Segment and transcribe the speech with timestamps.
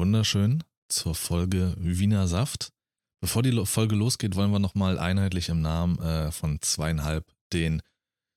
[0.00, 2.72] wunderschön zur Folge Wiener Saft.
[3.22, 7.82] Bevor die Folge losgeht, wollen wir nochmal einheitlich im Namen äh, von zweieinhalb den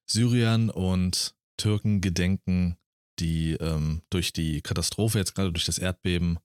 [0.05, 2.75] Syriern und Türken gedenken,
[3.21, 6.37] die ähm, durch die Katastrophe, jetzt gerade durch das Erdbeben,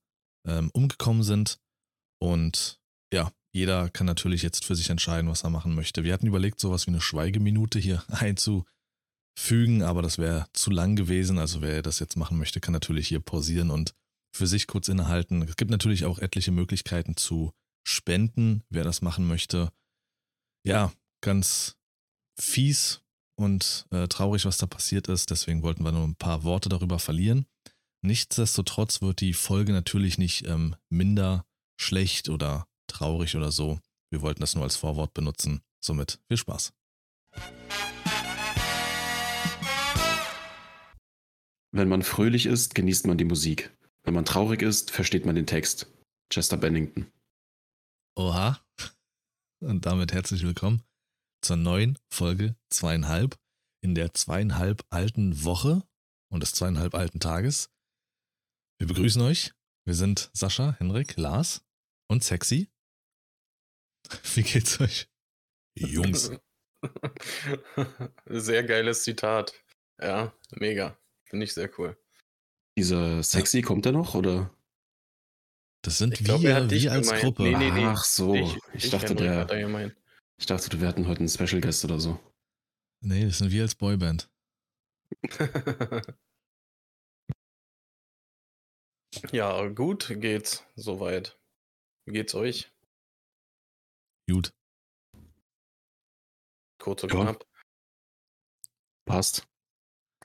[0.47, 1.59] ähm, umgekommen sind.
[2.23, 2.79] Und
[3.13, 6.05] ja, jeder kann natürlich jetzt für sich entscheiden, was er machen möchte.
[6.05, 11.39] Wir hatten überlegt, sowas wie eine Schweigeminute hier einzufügen, aber das wäre zu lang gewesen.
[11.39, 13.97] Also wer das jetzt machen möchte, kann natürlich hier pausieren und
[14.33, 15.43] für sich kurz innehalten.
[15.43, 17.53] Es gibt natürlich auch etliche Möglichkeiten zu
[17.87, 19.73] spenden, wer das machen möchte.
[20.65, 21.77] Ja, ganz
[22.39, 23.03] fies
[23.37, 25.31] und äh, traurig, was da passiert ist.
[25.31, 27.47] Deswegen wollten wir nur ein paar Worte darüber verlieren.
[28.03, 31.45] Nichtsdestotrotz wird die Folge natürlich nicht ähm, minder
[31.81, 33.81] schlecht oder traurig oder so.
[34.11, 35.63] Wir wollten das nur als Vorwort benutzen.
[35.81, 36.73] Somit viel Spaß.
[41.71, 43.71] Wenn man fröhlich ist, genießt man die Musik.
[44.09, 45.87] Wenn man traurig ist, versteht man den Text.
[46.33, 47.13] Chester Bennington.
[48.17, 48.59] Oha.
[49.61, 50.83] Und damit herzlich willkommen
[51.45, 53.39] zur neuen Folge zweieinhalb
[53.83, 55.87] in der zweieinhalb alten Woche
[56.33, 57.69] und des zweieinhalb alten Tages.
[58.79, 59.53] Wir begrüßen euch.
[59.85, 61.63] Wir sind Sascha, Henrik, Lars
[62.11, 62.71] und Sexy.
[64.35, 65.07] Wie geht's euch?
[65.77, 66.31] Jungs.
[68.25, 69.53] Sehr geiles Zitat.
[70.01, 70.99] Ja, mega.
[71.27, 71.95] Finde ich sehr cool.
[72.79, 74.57] Dieser Sexy, kommt er noch, oder?
[75.83, 77.25] Das sind ich glaub, wir, wir als gemeint.
[77.25, 77.43] Gruppe.
[77.43, 77.85] Nee, nee, nee.
[77.85, 79.51] Ach so, ich, ich, ich dachte, der.
[80.39, 82.21] Ich dachte, wir hätten heute einen Special Guest oder so.
[83.01, 84.31] Nee, das sind wir als Boyband.
[89.33, 91.37] ja, gut geht's soweit.
[92.05, 92.71] Wie geht's euch?
[94.31, 94.53] Gut.
[96.79, 97.45] Kurz und knapp.
[99.05, 99.49] Passt.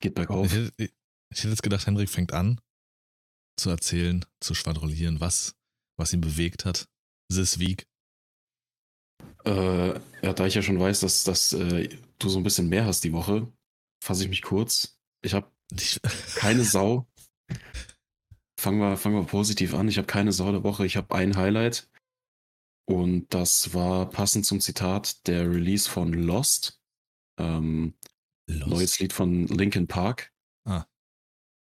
[0.02, 0.54] Geht bergauf.
[0.78, 0.94] Ich
[1.34, 2.60] ich, hätte jetzt gedacht, Henrik fängt an
[3.60, 5.56] zu erzählen, zu schwadronieren, was,
[5.98, 6.88] was ihn bewegt hat.
[7.32, 7.88] This week.
[9.46, 11.90] Äh, ja, da ich ja schon weiß, dass, dass äh,
[12.20, 13.52] du so ein bisschen mehr hast die Woche,
[14.04, 14.98] fasse ich mich kurz.
[15.22, 15.52] Ich habe
[16.36, 17.08] keine Sau.
[18.60, 19.88] Fangen wir, fangen wir positiv an.
[19.88, 20.86] Ich habe keine Sau der Woche.
[20.86, 21.90] Ich habe ein Highlight.
[22.86, 26.82] Und das war passend zum Zitat der Release von Lost.
[27.40, 27.94] Ähm,
[28.48, 28.68] Lost.
[28.68, 30.33] Neues Lied von Linkin Park.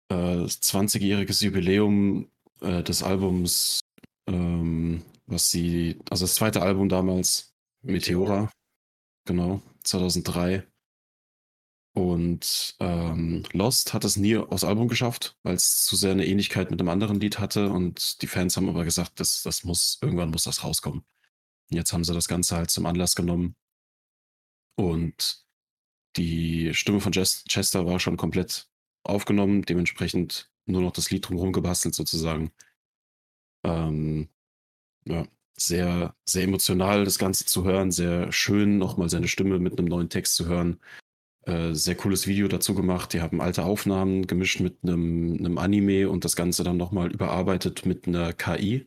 [0.08, 2.30] Äh, 20-jähriges Jubiläum
[2.60, 3.80] äh, des Albums,
[4.26, 8.50] ähm, was sie, also das zweite Album damals, Meteora,
[9.24, 10.66] genau, 2003.
[11.94, 16.70] Und ähm, Lost hat es nie aufs Album geschafft, weil es zu sehr eine Ähnlichkeit
[16.70, 17.70] mit einem anderen Lied hatte.
[17.70, 21.06] Und die Fans haben aber gesagt, das, das muss, irgendwann muss das rauskommen.
[21.70, 23.56] Und jetzt haben sie das Ganze halt zum Anlass genommen.
[24.76, 25.46] Und
[26.16, 28.68] die Stimme von Chester war schon komplett
[29.06, 32.50] aufgenommen, dementsprechend nur noch das Lied drumherum gebastelt sozusagen.
[33.64, 34.28] Ähm,
[35.06, 35.26] ja,
[35.58, 40.10] sehr, sehr emotional das Ganze zu hören, sehr schön nochmal seine Stimme mit einem neuen
[40.10, 40.80] Text zu hören.
[41.46, 43.12] Äh, sehr cooles Video dazu gemacht.
[43.12, 48.06] Die haben alte Aufnahmen gemischt mit einem, Anime und das Ganze dann nochmal überarbeitet mit
[48.06, 48.86] einer KI.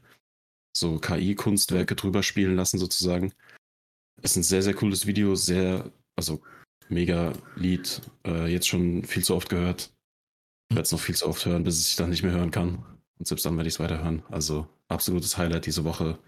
[0.76, 3.34] So KI-Kunstwerke drüber spielen lassen sozusagen.
[4.22, 6.42] Es ist ein sehr, sehr cooles Video, sehr, also
[6.90, 8.02] mega Lied.
[8.26, 9.94] Äh, jetzt schon viel zu oft gehört.
[10.70, 12.84] Ich werde es noch viel zu oft hören, bis ich dann nicht mehr hören kann.
[13.18, 14.24] Und selbst dann werde ich es weiterhören.
[14.30, 16.20] Also absolutes Highlight diese Woche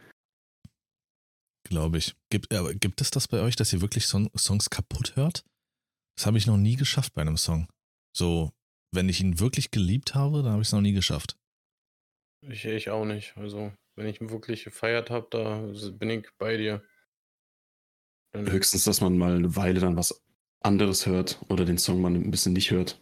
[1.71, 2.15] glaube ich.
[2.29, 5.43] Gibt, aber gibt es das bei euch, dass ihr wirklich Song, Songs kaputt hört?
[6.15, 7.67] Das habe ich noch nie geschafft bei einem Song.
[8.15, 8.51] So,
[8.91, 11.37] wenn ich ihn wirklich geliebt habe, dann habe ich es noch nie geschafft.
[12.41, 13.35] Ich, ich auch nicht.
[13.37, 15.59] Also, wenn ich ihn wirklich gefeiert habe, da
[15.91, 16.83] bin ich bei dir.
[18.33, 20.23] Dann Höchstens, dass man mal eine Weile dann was
[20.61, 23.01] anderes hört oder den Song mal ein bisschen nicht hört.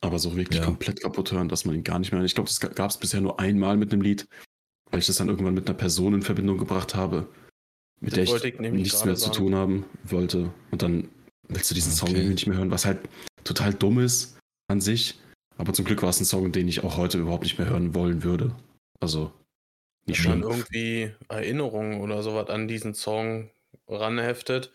[0.00, 0.64] Aber so wirklich ja.
[0.64, 2.22] komplett kaputt hören, dass man ihn gar nicht mehr.
[2.22, 4.28] Ich glaube, das gab es bisher nur einmal mit einem Lied,
[4.90, 7.28] weil ich das dann irgendwann mit einer Person in Verbindung gebracht habe
[8.00, 9.32] mit das der ich, ich nichts mehr sagen.
[9.32, 10.52] zu tun haben wollte.
[10.70, 11.08] Und dann
[11.48, 12.24] willst du diesen Song okay.
[12.24, 13.08] nicht mehr hören, was halt
[13.44, 14.38] total dumm ist
[14.68, 15.18] an sich.
[15.56, 17.94] Aber zum Glück war es ein Song, den ich auch heute überhaupt nicht mehr hören
[17.94, 18.54] wollen würde.
[19.00, 19.32] Also
[20.06, 23.50] nicht Wenn man irgendwie Erinnerungen oder sowas an diesen Song
[23.88, 24.72] ranheftet,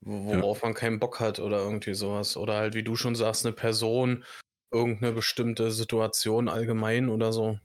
[0.00, 0.68] worauf ja.
[0.68, 2.36] man keinen Bock hat oder irgendwie sowas.
[2.36, 4.24] Oder halt, wie du schon sagst, eine Person,
[4.70, 7.58] irgendeine bestimmte Situation allgemein oder so.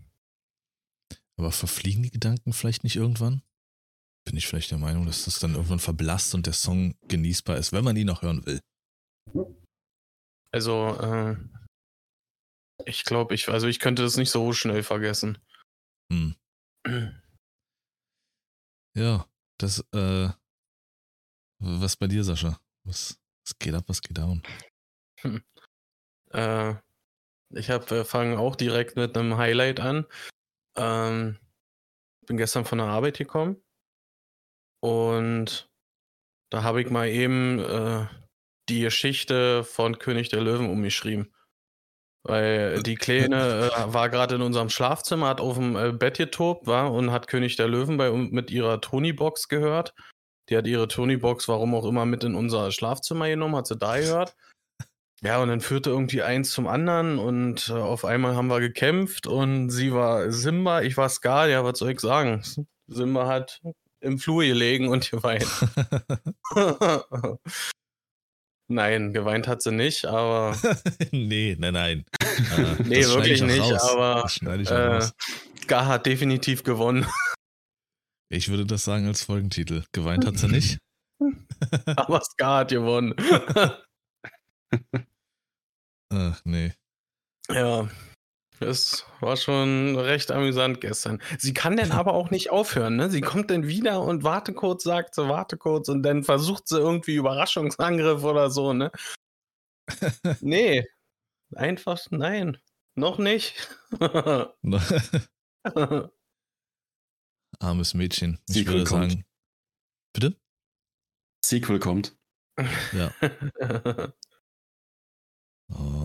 [1.38, 3.42] Aber verfliegen die Gedanken vielleicht nicht irgendwann?
[4.26, 7.74] bin ich vielleicht der Meinung, dass das dann irgendwann verblasst und der Song genießbar ist,
[7.74, 8.62] wenn man ihn noch hören will.
[10.52, 11.36] Also, äh,
[12.86, 15.38] ich glaube, ich, also ich könnte das nicht so schnell vergessen.
[16.12, 16.36] Hm.
[18.98, 19.26] Ja,
[19.58, 20.30] das, äh,
[21.60, 22.60] was bei dir, Sascha?
[22.84, 24.44] Was, was geht ab, was geht down?
[25.22, 25.42] Hm.
[26.32, 26.76] Äh,
[27.54, 30.06] ich habe, wir fangen auch direkt mit einem Highlight an.
[30.78, 31.38] Ähm,
[32.26, 33.62] bin gestern von der Arbeit gekommen
[34.82, 35.70] und
[36.52, 38.06] da habe ich mal eben äh,
[38.68, 41.34] die Geschichte von König der Löwen umgeschrieben.
[42.24, 46.68] Weil die Kleine äh, war gerade in unserem Schlafzimmer, hat auf dem äh, Bett getobt,
[46.68, 49.96] war und hat König der Löwen bei, mit ihrer Tony-Box gehört.
[50.50, 53.98] Die hat ihre Tony-Box, warum auch immer, mit in unser Schlafzimmer genommen, hat sie da
[53.98, 54.36] gehört.
[55.24, 59.28] Ja, und dann führte irgendwie eins zum anderen und äh, auf einmal haben wir gekämpft
[59.28, 62.42] und sie war Simba, ich war Scar, ja, was soll ich sagen?
[62.88, 63.62] Simba hat
[64.00, 65.46] im Flur gelegen und geweint.
[68.68, 70.58] nein, geweint hat sie nicht, aber.
[71.12, 72.06] nee, nein, nein.
[72.58, 73.92] Äh, nee, wirklich nicht, raus.
[73.92, 75.02] aber äh,
[75.62, 77.06] Scar hat definitiv gewonnen.
[78.30, 79.84] Ich würde das sagen als Folgentitel.
[79.92, 80.80] Geweint hat sie nicht.
[81.86, 83.14] aber Scar hat gewonnen.
[86.12, 86.74] Ach, nee.
[87.50, 87.90] Ja,
[88.60, 91.22] es war schon recht amüsant gestern.
[91.40, 93.10] Sie kann dann aber auch nicht aufhören, ne?
[93.10, 96.78] Sie kommt dann wieder und warte kurz, sagt sie, warte kurz und dann versucht sie
[96.78, 98.92] irgendwie Überraschungsangriff oder so, ne?
[100.42, 100.86] nee.
[101.56, 102.58] Einfach nein.
[102.96, 103.56] Noch nicht.
[107.60, 108.40] Armes Mädchen.
[108.48, 109.12] Ich Sequel würde kommt.
[109.12, 109.26] sagen.
[110.14, 110.36] Bitte?
[111.46, 112.18] Sequel kommt.
[112.92, 113.14] Ja.
[115.74, 116.01] Oh.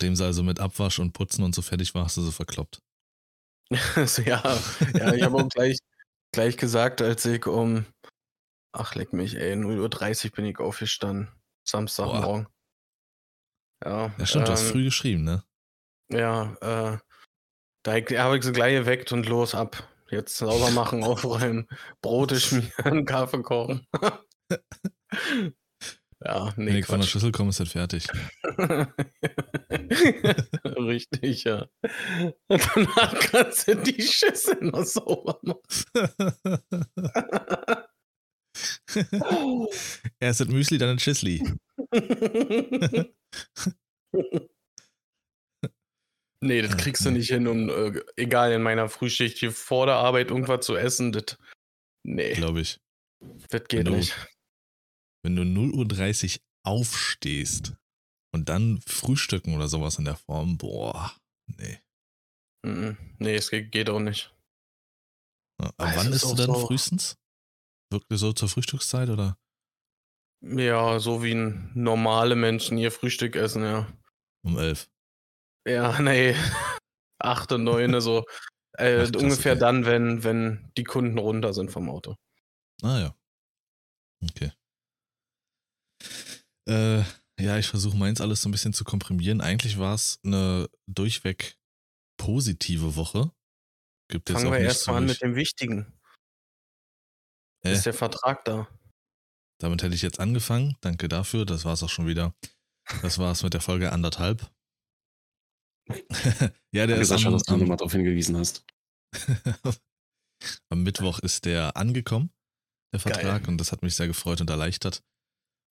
[0.00, 2.80] Nachdem sie also mit Abwasch und Putzen und so fertig war, hast du sie verkloppt.
[4.06, 4.42] so, ja,
[4.94, 5.76] ja, ich habe auch gleich,
[6.32, 7.84] gleich gesagt, als ich um,
[8.72, 11.28] ach leck mich, ey, 0.30 Uhr bin ich aufgestanden.
[11.68, 12.48] Samstagmorgen.
[13.84, 15.44] Ja, Ja, stimmt, du hast ähm, früh geschrieben, ne?
[16.10, 16.98] Ja, äh,
[17.82, 19.86] da habe ich sie gleich geweckt und los ab.
[20.08, 21.68] Jetzt sauber machen, aufräumen,
[22.00, 23.86] Brote schmieren, Kaffee kochen.
[26.24, 27.06] Ja, Wenn nee, ich von der.
[27.06, 28.06] Schüssel komme, ist das fertig.
[30.64, 31.66] Richtig, ja.
[32.48, 35.60] Und danach kannst du die Schüssel noch sauber machen.
[40.20, 41.42] Erst das Müsli, dann das Schissli.
[46.42, 49.96] nee, das kriegst du nicht hin, um, äh, egal in meiner Frühschicht hier vor der
[49.96, 51.12] Arbeit irgendwas zu essen.
[51.12, 51.36] Das,
[52.04, 52.78] nee, Glaube ich.
[53.48, 54.14] das geht du- nicht.
[55.22, 57.74] Wenn du 0.30 Uhr aufstehst
[58.32, 61.14] und dann frühstücken oder sowas in der Form, boah,
[61.46, 61.78] nee.
[63.18, 64.34] Nee, es geht, auch nicht.
[65.60, 67.16] Ah, Aber es wann ist isst du dann so- frühestens?
[67.92, 69.36] Wirklich so zur Frühstückszeit oder?
[70.42, 73.92] Ja, so wie normale Menschen ihr Frühstück essen, ja.
[74.42, 74.90] Um 11.
[75.66, 76.34] Ja, nee.
[77.18, 78.24] Acht und neun, so.
[78.78, 79.60] Äh, Ach, ungefähr okay.
[79.60, 82.14] dann, wenn, wenn die Kunden runter sind vom Auto.
[82.82, 83.14] Ah ja.
[84.22, 84.52] Okay.
[86.70, 87.02] Äh,
[87.40, 89.40] ja, ich versuche meins alles so ein bisschen zu komprimieren.
[89.40, 91.58] Eigentlich war es eine durchweg
[92.16, 93.32] positive Woche.
[94.08, 95.92] Gibt jetzt Fangen auch wir erstmal an mit dem Wichtigen.
[97.64, 97.72] Äh.
[97.72, 98.68] Ist der Vertrag da?
[99.58, 100.76] Damit hätte ich jetzt angefangen.
[100.80, 101.44] Danke dafür.
[101.44, 102.34] Das war es auch schon wieder.
[103.02, 104.50] Das war es mit der Folge anderthalb.
[105.90, 108.64] ja, der Danke, ist Sascha, am, dass du nochmal darauf hingewiesen hast.
[110.68, 112.30] am Mittwoch ist der angekommen,
[112.92, 113.14] der Geil.
[113.14, 115.02] Vertrag, und das hat mich sehr gefreut und erleichtert.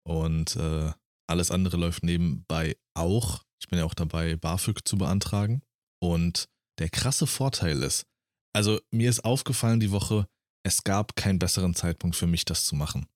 [0.05, 0.91] Und äh,
[1.27, 3.43] alles andere läuft nebenbei auch.
[3.61, 5.61] Ich bin ja auch dabei, BAföG zu beantragen.
[6.01, 8.05] Und der krasse Vorteil ist,
[8.53, 10.27] also mir ist aufgefallen die Woche,
[10.65, 13.07] es gab keinen besseren Zeitpunkt für mich, das zu machen.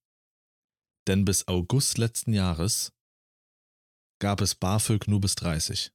[1.07, 2.91] Denn bis August letzten Jahres
[4.19, 5.91] gab es BAföG nur bis 30.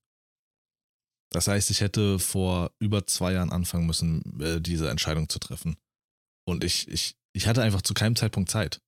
[1.30, 5.76] Das heißt, ich hätte vor über zwei Jahren anfangen müssen, äh, diese Entscheidung zu treffen.
[6.46, 8.80] Und ich, ich, ich hatte einfach zu keinem Zeitpunkt Zeit.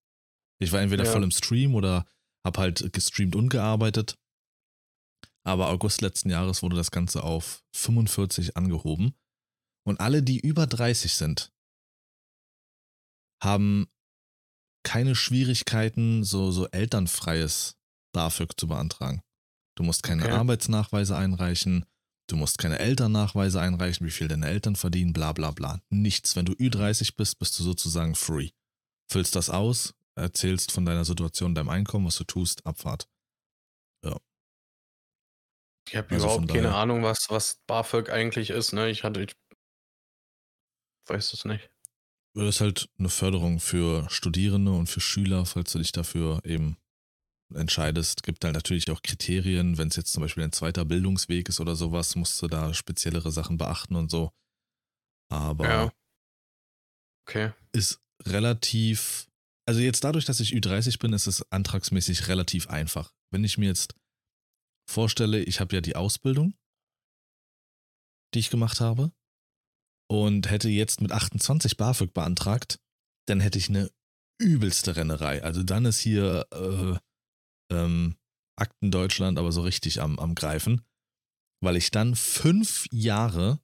[0.64, 1.12] Ich war entweder Ja.
[1.12, 2.06] voll im Stream oder
[2.44, 4.16] habe halt gestreamt und gearbeitet.
[5.46, 9.14] Aber August letzten Jahres wurde das Ganze auf 45 angehoben.
[9.86, 11.52] Und alle, die über 30 sind,
[13.42, 13.86] haben
[14.82, 17.76] keine Schwierigkeiten, so, so elternfreies
[18.12, 19.22] BAföG zu beantragen.
[19.76, 20.32] Du musst keine Okay.
[20.32, 21.84] Arbeitsnachweise einreichen,
[22.28, 25.80] du musst keine Elternnachweise einreichen, wie viel deine Eltern verdienen, bla bla bla.
[25.90, 26.36] Nichts.
[26.36, 28.50] Wenn du Ü30 bist, bist du sozusagen free.
[29.10, 33.08] Füllst das aus, erzählst von deiner Situation, deinem Einkommen, was du tust, Abfahrt.
[35.88, 38.88] Ich habe Also überhaupt keine Ahnung, was, was BAföG eigentlich ist, ne?
[38.88, 39.22] Ich hatte.
[39.22, 39.34] Ich
[41.06, 41.70] weiß es nicht.
[42.34, 46.76] Das ist halt eine Förderung für Studierende und für Schüler, falls du dich dafür eben
[47.54, 48.22] entscheidest.
[48.22, 51.76] Gibt halt natürlich auch Kriterien, wenn es jetzt zum Beispiel ein zweiter Bildungsweg ist oder
[51.76, 54.32] sowas, musst du da speziellere Sachen beachten und so.
[55.30, 55.92] Aber Ja.
[57.28, 57.52] Okay.
[57.72, 59.28] ist relativ,
[59.66, 63.12] also jetzt dadurch, dass ich Ü30 bin, ist es antragsmäßig relativ einfach.
[63.30, 63.94] Wenn ich mir jetzt
[64.90, 66.54] vorstelle, ich habe ja die Ausbildung,
[68.34, 69.12] die ich gemacht habe
[70.10, 72.80] und hätte jetzt mit 28 BAföG beantragt,
[73.26, 73.90] dann hätte ich eine
[74.38, 75.42] übelste Rennerei.
[75.42, 76.98] Also dann ist hier äh,
[77.74, 78.16] ähm,
[78.56, 80.84] Akten Deutschland aber so richtig am, am Greifen,
[81.62, 83.60] weil ich dann fünf Jahre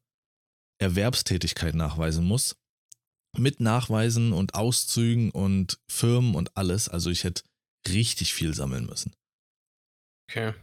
[0.80, 2.57] Erwerbstätigkeit nachweisen muss.
[3.37, 6.89] Mit Nachweisen und Auszügen und Firmen und alles.
[6.89, 7.45] Also ich hätte
[7.89, 9.15] richtig viel sammeln müssen.
[10.29, 10.55] Okay.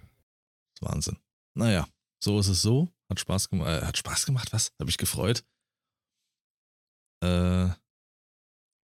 [0.82, 1.18] Wahnsinn.
[1.56, 1.88] Naja,
[2.24, 2.90] so ist es so.
[3.10, 3.70] Hat Spaß gemacht.
[3.70, 4.74] Äh, hat Spaß gemacht, was?
[4.80, 5.46] Hab ich gefreut.
[7.24, 7.70] Äh,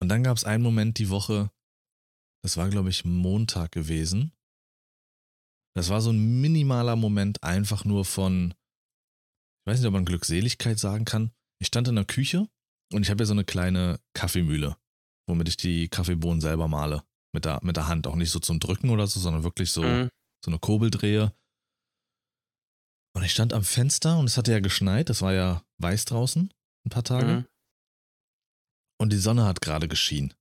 [0.01, 1.51] und dann gab es einen Moment die Woche,
[2.43, 4.33] das war, glaube ich, Montag gewesen.
[5.75, 10.79] Das war so ein minimaler Moment, einfach nur von, ich weiß nicht, ob man Glückseligkeit
[10.79, 11.31] sagen kann.
[11.61, 12.49] Ich stand in der Küche
[12.93, 14.75] und ich habe ja so eine kleine Kaffeemühle,
[15.27, 17.03] womit ich die Kaffeebohnen selber male.
[17.31, 18.07] Mit der, mit der Hand.
[18.07, 20.09] Auch nicht so zum Drücken oder so, sondern wirklich so, mhm.
[20.43, 21.31] so eine Kurbel drehe.
[23.15, 25.09] Und ich stand am Fenster und es hatte ja geschneit.
[25.09, 26.51] Das war ja weiß draußen,
[26.85, 27.27] ein paar Tage.
[27.27, 27.45] Mhm.
[28.99, 30.33] Und die Sonne hat gerade geschienen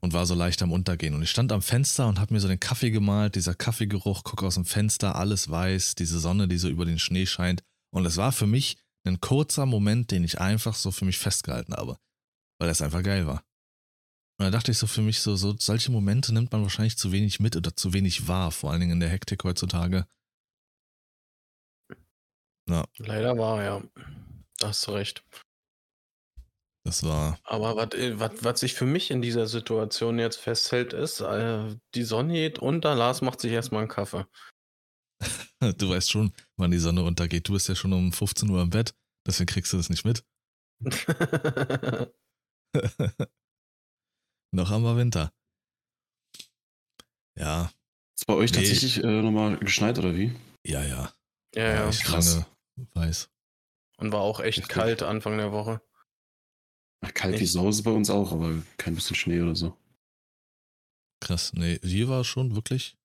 [0.00, 1.14] und war so leicht am Untergehen.
[1.14, 4.46] Und ich stand am Fenster und habe mir so den Kaffee gemalt, dieser Kaffeegeruch, gucke
[4.46, 7.62] aus dem Fenster, alles weiß, diese Sonne, die so über den Schnee scheint.
[7.90, 8.76] Und es war für mich
[9.06, 11.98] ein kurzer Moment, den ich einfach so für mich festgehalten habe,
[12.58, 13.44] weil das einfach geil war.
[14.38, 17.12] Und da dachte ich so für mich so, so solche Momente nimmt man wahrscheinlich zu
[17.12, 20.06] wenig mit oder zu wenig wahr, vor allen Dingen in der Hektik heutzutage.
[22.68, 22.84] Ja.
[22.98, 23.82] Leider war, ja.
[24.58, 25.22] Da hast du recht.
[26.84, 27.38] Das war.
[27.44, 32.34] Aber was, äh, sich für mich in dieser Situation jetzt festhält, ist, äh, die Sonne
[32.34, 34.26] geht unter, Lars macht sich erstmal einen Kaffee.
[35.78, 37.48] du weißt schon, wann die Sonne untergeht.
[37.48, 38.94] Du bist ja schon um 15 Uhr im Bett,
[39.26, 40.24] deswegen kriegst du das nicht mit.
[44.52, 45.32] Noch haben wir Winter.
[47.38, 47.72] Ja.
[48.16, 48.58] Ist bei euch nee.
[48.58, 50.32] tatsächlich äh, nochmal geschneit oder wie?
[50.64, 51.12] Ja, ja.
[51.54, 51.88] Ja, ja.
[51.88, 52.46] Ich lange
[52.94, 53.30] weiß.
[53.98, 54.74] Und war auch echt Richtig.
[54.74, 55.80] kalt Anfang der Woche.
[57.12, 59.76] Kalt wie Sau ist bei uns auch, aber kein bisschen Schnee oder so.
[61.20, 62.96] Krass, nee, hier war schon wirklich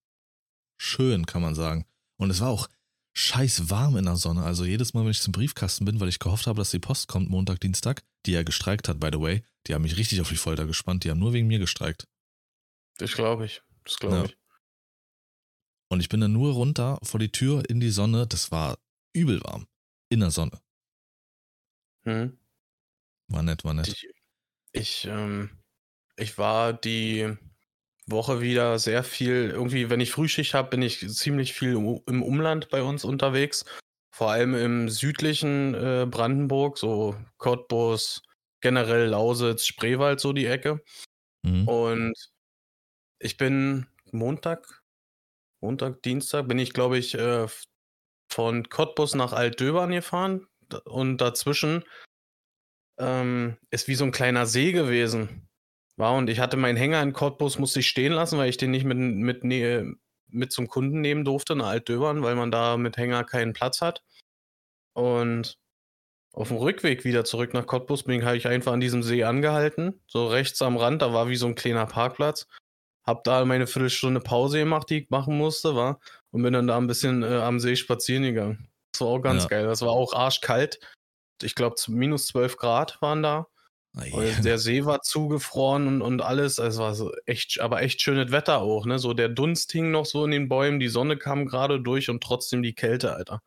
[0.78, 1.86] schön, kann man sagen.
[2.20, 2.68] Und es war auch
[3.14, 4.44] scheiß warm in der Sonne.
[4.44, 7.08] Also jedes Mal, wenn ich zum Briefkasten bin, weil ich gehofft habe, dass die Post
[7.08, 10.30] kommt Montag, Dienstag, die ja gestreikt hat, by the way, die haben mich richtig auf
[10.30, 11.04] die Folter gespannt.
[11.04, 12.08] Die haben nur wegen mir gestreikt.
[12.98, 13.62] Das glaube ich.
[13.86, 14.26] Das glaube ja.
[14.26, 14.38] ich.
[15.88, 18.28] Und ich bin dann nur runter vor die Tür in die Sonne.
[18.28, 18.78] Das war
[19.14, 19.68] übel warm.
[20.10, 20.60] In der Sonne.
[22.04, 22.38] Hm.
[23.30, 23.88] War nett, war nett.
[23.88, 24.08] Ich,
[24.72, 25.50] ich, ähm,
[26.18, 27.38] ich war die
[28.12, 32.70] Woche wieder sehr viel, irgendwie, wenn ich Frühschicht habe, bin ich ziemlich viel im Umland
[32.70, 33.66] bei uns unterwegs.
[34.12, 38.22] Vor allem im südlichen äh, Brandenburg, so Cottbus,
[38.62, 40.84] generell Lausitz, Spreewald, so die Ecke.
[41.44, 41.68] Mhm.
[41.68, 42.14] Und
[43.20, 44.82] ich bin Montag,
[45.62, 47.48] Montag, Dienstag, bin ich, glaube ich, äh,
[48.32, 50.48] von Cottbus nach Altdöbern gefahren.
[50.86, 51.84] Und dazwischen
[53.00, 55.49] ähm, ist wie so ein kleiner See gewesen.
[56.00, 58.72] War und ich hatte meinen Hänger in Cottbus, musste ich stehen lassen, weil ich den
[58.72, 59.44] nicht mit, mit,
[60.30, 64.04] mit zum Kunden nehmen durfte, in Altdöbern, weil man da mit Hänger keinen Platz hat.
[64.94, 65.58] Und
[66.34, 70.28] auf dem Rückweg wieder zurück nach Cottbus bin ich einfach an diesem See angehalten, so
[70.28, 72.48] rechts am Rand, da war wie so ein kleiner Parkplatz.
[73.06, 76.00] Hab da meine Viertelstunde Pause gemacht, die ich machen musste, war,
[76.32, 78.70] und bin dann da ein bisschen äh, am See spazieren gegangen.
[78.94, 79.50] Das war auch ganz ja.
[79.50, 79.66] geil.
[79.66, 80.80] Das war auch arschkalt
[81.44, 83.48] ich glaube, minus 12 Grad waren da.
[84.06, 84.42] Yeah.
[84.42, 86.58] Der See war zugefroren und, und alles.
[86.58, 89.00] Es war so echt, aber echt schönes Wetter auch, ne?
[89.00, 92.24] So der Dunst hing noch so in den Bäumen, die Sonne kam gerade durch und
[92.24, 93.42] trotzdem die Kälte, Alter.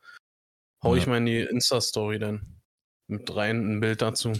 [0.83, 1.01] Hau ja.
[1.01, 2.61] ich mal in die Insta-Story dann.
[3.07, 4.33] Mit rein ein Bild dazu.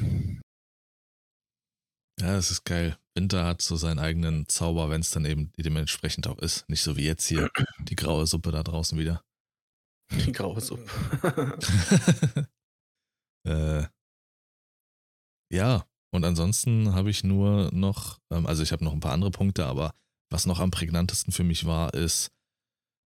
[2.20, 2.98] Ja, das ist geil.
[3.16, 6.68] Winter hat so seinen eigenen Zauber, wenn es dann eben dementsprechend auch ist.
[6.70, 9.24] Nicht so wie jetzt hier die graue Suppe da draußen wieder.
[10.12, 10.88] Die graue Suppe.
[13.46, 13.88] Äh,
[15.52, 19.32] ja, und ansonsten habe ich nur noch, ähm, also ich habe noch ein paar andere
[19.32, 19.96] Punkte, aber
[20.30, 22.32] was noch am prägnantesten für mich war, ist,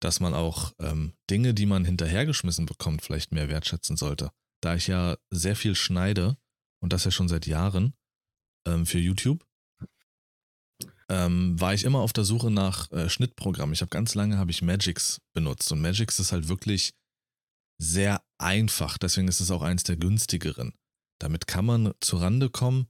[0.01, 4.31] dass man auch ähm, Dinge, die man hinterhergeschmissen bekommt, vielleicht mehr wertschätzen sollte.
[4.61, 6.37] Da ich ja sehr viel schneide
[6.81, 7.93] und das ja schon seit Jahren
[8.65, 9.45] ähm, für YouTube,
[11.09, 13.73] ähm, war ich immer auf der Suche nach äh, Schnittprogrammen.
[13.73, 16.93] Ich habe ganz lange habe ich Magix benutzt und Magix ist halt wirklich
[17.77, 18.97] sehr einfach.
[18.97, 20.73] Deswegen ist es auch eins der günstigeren.
[21.19, 22.87] Damit kann man zur Rande kommen,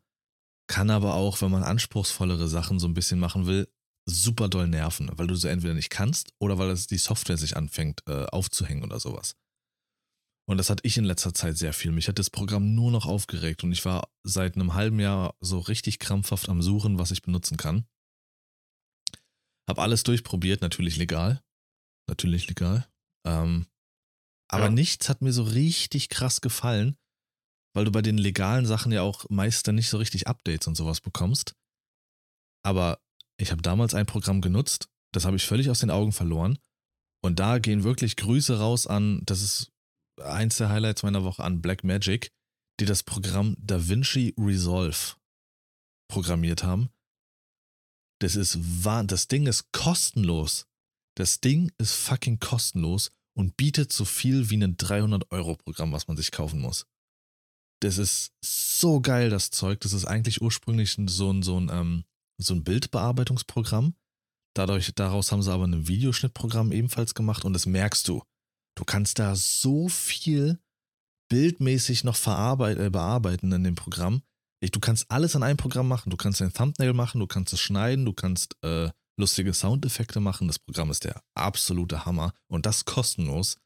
[0.67, 3.67] kann aber auch, wenn man anspruchsvollere Sachen so ein bisschen machen will,
[4.05, 7.55] super doll nerven, weil du so entweder nicht kannst oder weil es die Software sich
[7.55, 9.35] anfängt äh, aufzuhängen oder sowas.
[10.45, 11.91] Und das hatte ich in letzter Zeit sehr viel.
[11.91, 15.59] Mich hat das Programm nur noch aufgeregt und ich war seit einem halben Jahr so
[15.59, 17.85] richtig krampfhaft am Suchen, was ich benutzen kann.
[19.69, 21.41] Hab alles durchprobiert, natürlich legal.
[22.09, 22.85] Natürlich legal.
[23.25, 23.67] Ähm,
[24.49, 24.69] Aber ja.
[24.71, 26.97] nichts hat mir so richtig krass gefallen,
[27.73, 30.75] weil du bei den legalen Sachen ja auch meist dann nicht so richtig Updates und
[30.75, 31.55] sowas bekommst.
[32.63, 32.99] Aber
[33.37, 36.59] ich habe damals ein Programm genutzt, das habe ich völlig aus den Augen verloren.
[37.23, 39.71] Und da gehen wirklich Grüße raus an, das ist
[40.21, 42.31] eins der Highlights meiner Woche an Black Magic,
[42.79, 45.15] die das Programm DaVinci Resolve
[46.09, 46.89] programmiert haben.
[48.19, 50.65] Das ist wahr, das Ding ist kostenlos.
[51.15, 56.31] Das Ding ist fucking kostenlos und bietet so viel wie ein 300-Euro-Programm, was man sich
[56.31, 56.85] kaufen muss.
[57.83, 59.81] Das ist so geil, das Zeug.
[59.81, 62.05] Das ist eigentlich ursprünglich so ein, so ein, ähm,
[62.37, 63.95] so ein Bildbearbeitungsprogramm.
[64.55, 68.23] Dadurch, daraus haben sie aber ein Videoschnittprogramm ebenfalls gemacht und das merkst du.
[68.75, 70.59] Du kannst da so viel
[71.29, 74.21] bildmäßig noch äh, bearbeiten in dem Programm.
[74.61, 76.09] Ich, du kannst alles in einem Programm machen.
[76.09, 80.47] Du kannst ein Thumbnail machen, du kannst es schneiden, du kannst äh, lustige Soundeffekte machen.
[80.47, 83.57] Das Programm ist der absolute Hammer und das kostenlos.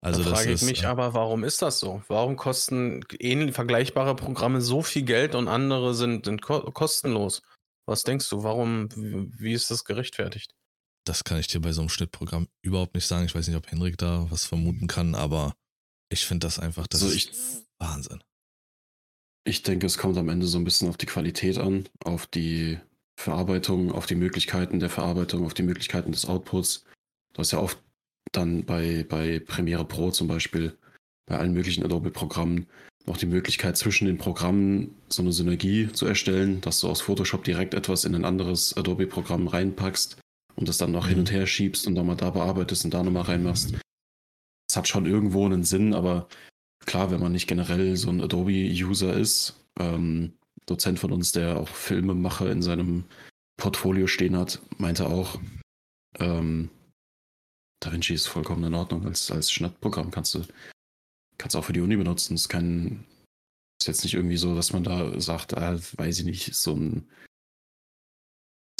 [0.00, 2.02] Also da frage ich mich äh, aber, warum ist das so?
[2.06, 7.42] Warum kosten ähnlich vergleichbare Programme so viel Geld und andere sind, sind ko kostenlos?
[7.86, 10.54] Was denkst du, warum, wie ist das gerechtfertigt?
[11.04, 13.24] Das kann ich dir bei so einem Schnittprogramm überhaupt nicht sagen.
[13.24, 15.54] Ich weiß nicht, ob Henrik da was vermuten kann, aber
[16.10, 18.22] ich finde das einfach, das also ich, ist Wahnsinn.
[19.44, 22.78] Ich denke, es kommt am Ende so ein bisschen auf die Qualität an, auf die
[23.16, 26.84] Verarbeitung, auf die Möglichkeiten der Verarbeitung, auf die Möglichkeiten des Outputs.
[27.32, 27.78] Du hast ja oft
[28.32, 30.76] dann bei, bei Premiere Pro zum Beispiel,
[31.26, 32.66] bei allen möglichen Adobe-Programmen,
[33.06, 37.42] noch die Möglichkeit zwischen den Programmen so eine Synergie zu erstellen, dass du aus Photoshop
[37.44, 40.18] direkt etwas in ein anderes Adobe-Programm reinpackst
[40.54, 41.10] und das dann noch mhm.
[41.10, 43.74] hin und her schiebst und nochmal da bearbeitest und da nochmal reinmachst.
[44.68, 46.28] Das hat schon irgendwo einen Sinn, aber
[46.84, 50.34] klar, wenn man nicht generell so ein Adobe-User ist, ähm,
[50.66, 53.04] Dozent von uns, der auch Filmemacher in seinem
[53.56, 55.40] Portfolio stehen hat, meinte auch,
[56.18, 56.70] ähm,
[57.80, 59.06] DaVinci ist vollkommen in Ordnung.
[59.06, 60.44] Als, als Schnittprogramm kannst du,
[61.36, 62.34] kannst auch für die Uni benutzen.
[62.34, 66.74] Es ist jetzt nicht irgendwie so, dass man da sagt, ah, weiß ich nicht, so
[66.74, 67.08] ein,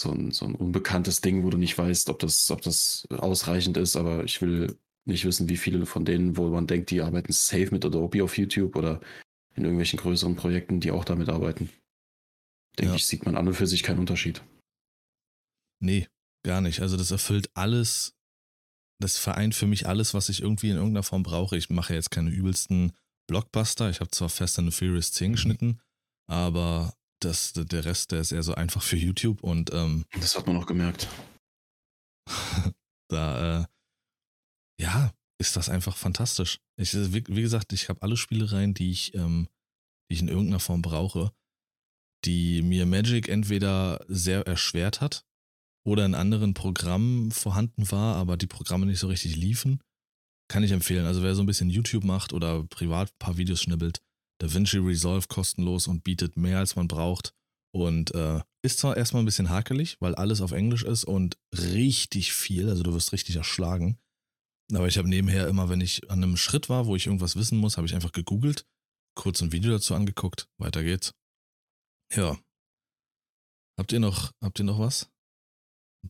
[0.00, 3.76] so ein, so ein unbekanntes Ding, wo du nicht weißt, ob das, ob das ausreichend
[3.76, 7.32] ist, aber ich will nicht wissen, wie viele von denen, wo man denkt, die arbeiten
[7.32, 9.00] safe mit Adobe auf YouTube oder
[9.54, 11.70] in irgendwelchen größeren Projekten, die auch damit arbeiten.
[12.78, 12.96] Denke ja.
[12.96, 14.42] ich, sieht man an und für sich keinen Unterschied.
[15.80, 16.08] Nee,
[16.44, 16.80] gar nicht.
[16.80, 18.17] Also das erfüllt alles
[19.00, 21.56] das vereint für mich alles, was ich irgendwie in irgendeiner Form brauche.
[21.56, 22.92] Ich mache jetzt keine übelsten
[23.28, 23.90] Blockbuster.
[23.90, 25.80] Ich habe zwar Fast and the Furious 10 geschnitten,
[26.26, 30.46] aber das, der Rest, der ist eher so einfach für YouTube und ähm, das hat
[30.46, 31.08] man auch gemerkt.
[33.08, 33.66] da, äh,
[34.80, 36.60] ja, ist das einfach fantastisch.
[36.76, 39.48] Ich, wie, wie gesagt, ich habe alle Spielereien, die ich, ähm,
[40.08, 41.32] die ich in irgendeiner Form brauche,
[42.24, 45.24] die mir Magic entweder sehr erschwert hat,
[45.88, 49.80] oder in anderen Programmen vorhanden war, aber die Programme nicht so richtig liefen,
[50.48, 51.06] kann ich empfehlen.
[51.06, 54.00] Also wer so ein bisschen YouTube macht oder privat ein paar Videos schnibbelt,
[54.40, 57.32] DaVinci Resolve kostenlos und bietet mehr als man braucht
[57.74, 62.32] und äh, ist zwar erstmal ein bisschen hakelig, weil alles auf Englisch ist und richtig
[62.32, 63.98] viel, also du wirst richtig erschlagen.
[64.74, 67.58] Aber ich habe nebenher immer, wenn ich an einem Schritt war, wo ich irgendwas wissen
[67.58, 68.66] muss, habe ich einfach gegoogelt,
[69.14, 71.14] kurz ein Video dazu angeguckt, weiter geht's.
[72.12, 72.38] Ja.
[73.78, 75.10] Habt ihr noch, habt ihr noch was?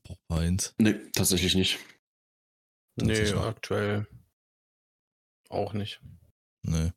[0.02, 0.74] Brauchbar eins.
[0.78, 1.78] Nee, tatsächlich nicht.
[2.96, 4.06] Nee, aktuell
[5.48, 6.00] auch nicht.
[6.62, 6.92] Nee.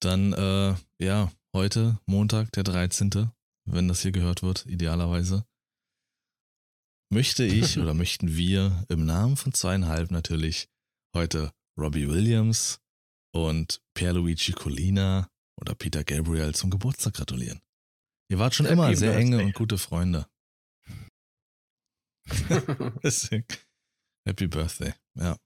[0.00, 3.30] Dann, äh, ja, heute, Montag, der 13.,
[3.64, 5.46] wenn das hier gehört wird, idealerweise,
[7.10, 10.68] möchte ich oder möchten wir im Namen von zweieinhalb natürlich
[11.14, 12.80] heute Robbie Williams
[13.34, 17.60] und Pierluigi Colina oder Peter Gabriel zum Geburtstag gratulieren.
[18.30, 20.26] Ihr wart schon Happy immer sehr enge und gute Freunde.
[24.26, 24.94] Happy Birthday.
[25.14, 25.36] Ja.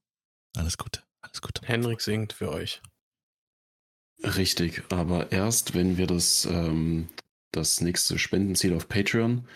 [0.56, 1.02] Alles Gute.
[1.20, 1.66] Alles Gute.
[1.66, 2.82] Henrik singt für euch.
[4.22, 7.08] Richtig, aber erst, wenn wir das, ähm,
[7.52, 9.48] das nächste Spendenziel auf Patreon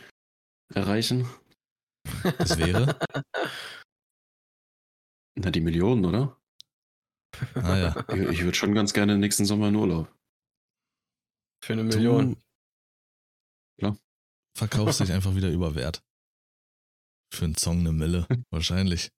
[0.72, 1.28] erreichen.
[2.38, 2.98] Das wäre?
[5.36, 6.40] Na, die Millionen, oder?
[7.54, 8.14] Ah ja.
[8.14, 10.14] Ich, ich würde schon ganz gerne nächsten Sommer in Urlaub.
[11.62, 12.36] Für eine Million.
[13.78, 13.98] Klar.
[14.56, 16.02] Verkaufst dich einfach wieder über Wert.
[17.34, 19.10] Für einen Song eine Mille, wahrscheinlich.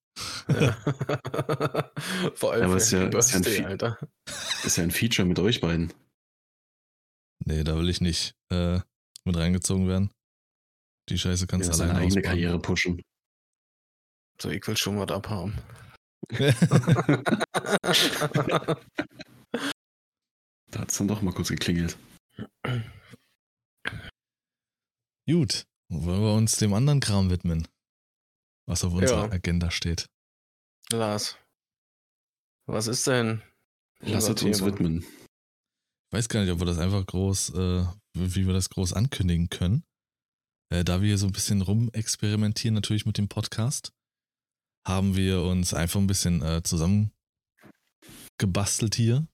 [0.49, 0.73] Ja.
[2.35, 3.99] Vor allem ja, für ja, ist ja Alter.
[4.65, 5.93] Ist ja ein Feature mit euch beiden.
[7.45, 8.81] Nee, da will ich nicht äh,
[9.27, 10.11] mit reingezogen werden.
[11.11, 13.03] Die Scheiße kannst du ja, alleine eigene Karriere pushen.
[14.41, 15.59] So, ich will schon was abhaben.
[16.31, 16.55] da
[20.81, 21.99] hat es dann doch mal kurz geklingelt.
[25.29, 27.69] Gut, wollen wir uns dem anderen Kram widmen?
[28.67, 29.33] Was auf unserer ja.
[29.33, 30.09] Agenda steht.
[30.91, 31.39] Lars,
[32.67, 33.43] Was ist denn?
[34.01, 35.01] Lasset uns widmen.
[35.03, 39.49] Ich weiß gar nicht, ob wir das einfach groß, äh, wie wir das groß ankündigen
[39.49, 39.85] können.
[40.71, 43.93] Äh, da wir so ein bisschen rumexperimentieren, natürlich mit dem Podcast,
[44.87, 47.13] haben wir uns einfach ein bisschen äh, zusammen
[48.39, 49.27] gebastelt hier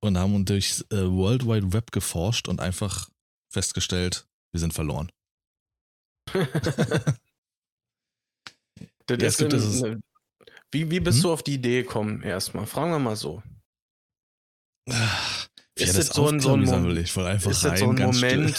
[0.00, 3.10] und haben durchs äh, World Wide Web geforscht und einfach
[3.52, 5.10] festgestellt, wir sind verloren.
[9.16, 10.02] das ja, ist ein,
[10.72, 11.22] wie, wie bist hm?
[11.22, 12.66] du auf die Idee gekommen, erstmal?
[12.66, 13.42] Fragen wir mal so.
[14.90, 18.50] Ach, ist das so ein, so ein, ist rein, so ein Moment,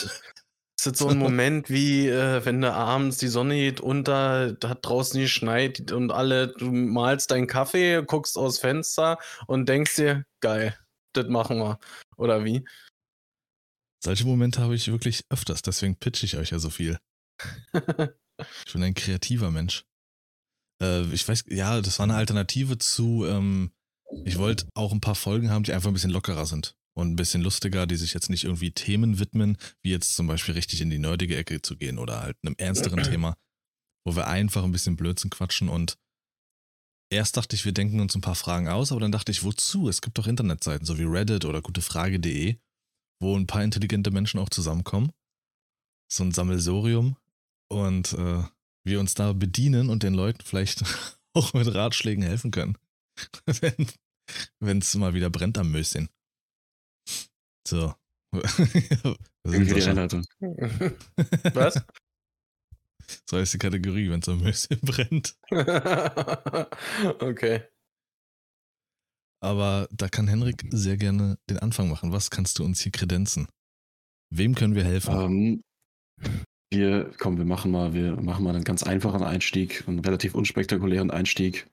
[0.80, 4.86] ist das so ein Moment wie, äh, wenn du abends die Sonne geht unter, hat
[4.86, 10.78] draußen geschneit und alle, du malst deinen Kaffee, guckst aus Fenster und denkst dir, geil,
[11.14, 11.80] das machen wir.
[12.18, 12.66] Oder wie?
[14.04, 16.98] Solche Momente habe ich wirklich öfters, deswegen pitche ich euch ja so viel.
[17.74, 19.84] ich bin ein kreativer Mensch.
[20.82, 23.72] Äh, ich weiß, ja, das war eine Alternative zu, ähm,
[24.26, 27.16] ich wollte auch ein paar Folgen haben, die einfach ein bisschen lockerer sind und ein
[27.16, 30.90] bisschen lustiger, die sich jetzt nicht irgendwie Themen widmen, wie jetzt zum Beispiel richtig in
[30.90, 33.36] die nerdige Ecke zu gehen oder halt einem ernsteren Thema,
[34.06, 35.98] wo wir einfach ein bisschen Blödsinn quatschen und
[37.12, 39.90] erst dachte ich, wir denken uns ein paar Fragen aus, aber dann dachte ich, wozu?
[39.90, 42.58] Es gibt doch Internetseiten, so wie Reddit oder gutefrage.de,
[43.22, 45.12] wo ein paar intelligente Menschen auch zusammenkommen.
[46.12, 47.18] So ein Sammelsorium
[47.68, 48.44] und äh,
[48.90, 50.84] wir uns da bedienen und den Leuten vielleicht
[51.34, 52.78] auch mit Ratschlägen helfen können.
[54.60, 56.10] Wenn es mal wieder brennt am Möschen.
[57.68, 57.94] So.
[59.44, 60.24] Irgendwie die Einleitung.
[61.54, 61.84] Was?
[63.28, 65.36] So heißt die Kategorie, wenn es am Möschen brennt.
[67.20, 67.64] okay.
[69.42, 72.12] Aber da kann Henrik sehr gerne den Anfang machen.
[72.12, 73.48] Was kannst du uns hier kredenzen?
[74.32, 75.16] Wem können wir helfen?
[75.16, 75.64] Um,
[76.22, 80.36] ähm, wir, komm, wir machen mal, wir machen mal einen ganz einfachen Einstieg, einen relativ
[80.36, 81.68] unspektakulären Einstieg.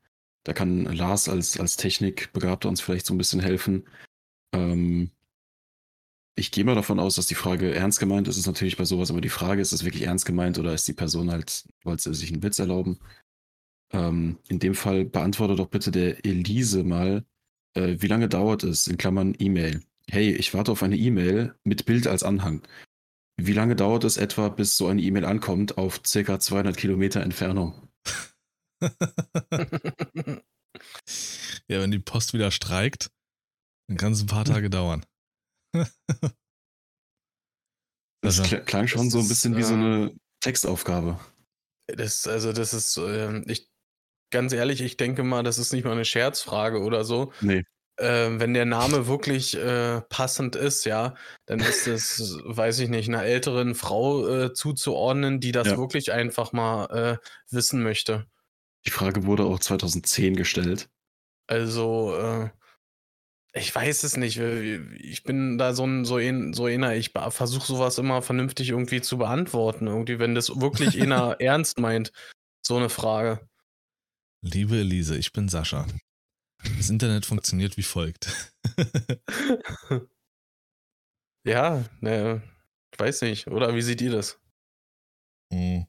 [0.45, 3.85] Da kann Lars als, als Technikbegabter uns vielleicht so ein bisschen helfen.
[4.55, 5.11] Ähm,
[6.39, 8.37] ich gehe mal davon aus, dass die Frage ernst gemeint ist.
[8.37, 10.93] Ist natürlich bei sowas immer die Frage, ist es wirklich ernst gemeint oder ist die
[10.93, 12.99] Person halt, wollte sich einen Witz erlauben?
[13.93, 17.25] Ähm, in dem Fall beantworte doch bitte der Elise mal,
[17.75, 19.83] äh, wie lange dauert es, in Klammern E-Mail.
[20.09, 22.63] Hey, ich warte auf eine E-Mail mit Bild als Anhang.
[23.39, 27.89] Wie lange dauert es etwa, bis so eine E-Mail ankommt auf circa 200 Kilometer Entfernung?
[31.69, 33.11] ja, wenn die Post wieder streikt,
[33.89, 35.05] dann kann es ein paar Tage dauern.
[38.23, 41.21] das also, klang schon das so ein bisschen ist, wie so eine Textaufgabe.
[41.89, 43.69] Das, also, das ist, äh, ich,
[44.33, 47.33] ganz ehrlich, ich denke mal, das ist nicht mal eine Scherzfrage oder so.
[47.43, 47.65] Nee
[47.97, 51.15] äh, wenn der Name wirklich äh, passend ist, ja,
[51.47, 55.79] dann ist es, weiß ich nicht, einer älteren Frau äh, zuzuordnen, die das ja.
[55.79, 57.17] wirklich einfach mal äh,
[57.51, 58.27] wissen möchte.
[58.87, 60.89] Die Frage wurde auch 2010 gestellt.
[61.47, 62.51] Also, äh,
[63.55, 64.39] ich weiß es nicht.
[64.39, 69.01] Ich bin da so ein so, ein, so einer, ich versuche sowas immer vernünftig irgendwie
[69.01, 69.87] zu beantworten.
[69.87, 72.13] Irgendwie, wenn das wirklich einer ernst meint,
[72.61, 73.49] so eine Frage.
[74.43, 75.87] Liebe Elise, ich bin Sascha.
[76.77, 78.53] Das Internet funktioniert wie folgt.
[81.45, 82.43] ja, ne,
[82.93, 83.49] ich weiß nicht.
[83.49, 84.41] Oder wie seht ihr das?
[85.53, 85.87] Hm.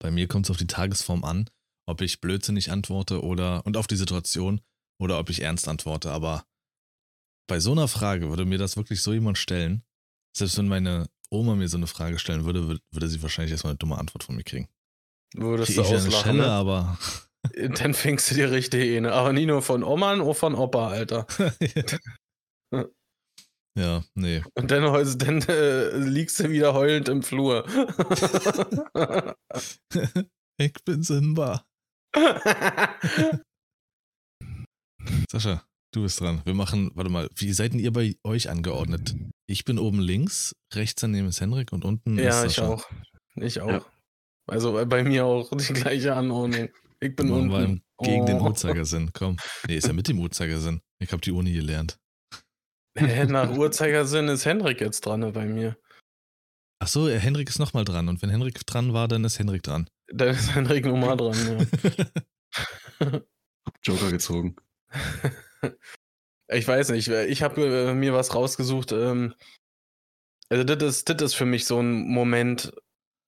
[0.00, 1.50] Bei mir kommt es auf die Tagesform an,
[1.86, 4.60] ob ich blödsinnig antworte oder und auf die Situation
[5.00, 6.10] oder ob ich ernst antworte.
[6.10, 6.44] Aber
[7.48, 9.82] bei so einer Frage würde mir das wirklich so jemand stellen,
[10.36, 13.78] selbst wenn meine Oma mir so eine Frage stellen würde, würde sie wahrscheinlich erstmal eine
[13.78, 14.68] dumme Antwort von mir kriegen.
[15.34, 16.50] Würdest du auslachen, eine Schelle, ne?
[16.50, 16.98] aber
[17.54, 19.12] dann fängst du dir richtig eine.
[19.12, 21.26] Aber nie nur von Oman, auch von Opa, Alter.
[23.78, 24.42] ja, nee.
[24.54, 27.66] Und dann, dann äh, liegst du wieder heulend im Flur.
[30.58, 31.64] ich bin Simba.
[35.30, 36.42] Sascha, du bist dran.
[36.44, 39.14] Wir machen, warte mal, wie seid denn ihr bei euch angeordnet?
[39.46, 42.68] Ich bin oben links, rechts daneben ist Henrik und unten ja, ist Sascha.
[42.68, 42.90] Ja, ich auch.
[43.36, 43.68] Ich auch.
[43.68, 43.86] Ja.
[44.46, 46.70] Also bei mir auch die gleiche Anordnung.
[47.00, 47.50] Ich bin unten.
[47.50, 48.26] Wir im, gegen oh.
[48.26, 49.10] den Uhrzeigersinn.
[49.12, 49.36] Komm.
[49.66, 50.80] Nee, ist ja mit dem Uhrzeigersinn.
[50.98, 51.98] Ich habe die Uni gelernt.
[52.98, 55.76] Hä, nach Uhrzeigersinn ist Henrik jetzt dran bei mir.
[56.80, 58.08] Ach so, Henrik ist nochmal dran.
[58.08, 59.88] Und wenn Henrik dran war, dann ist Henrik dran.
[60.12, 61.68] Dann ist Henrik nochmal dran,
[63.00, 63.20] ja.
[63.82, 64.56] Joker gezogen.
[66.50, 67.08] Ich weiß nicht.
[67.08, 68.92] Ich habe äh, mir was rausgesucht.
[68.92, 69.34] Ähm,
[70.48, 72.72] also, das ist, das ist für mich so ein Moment.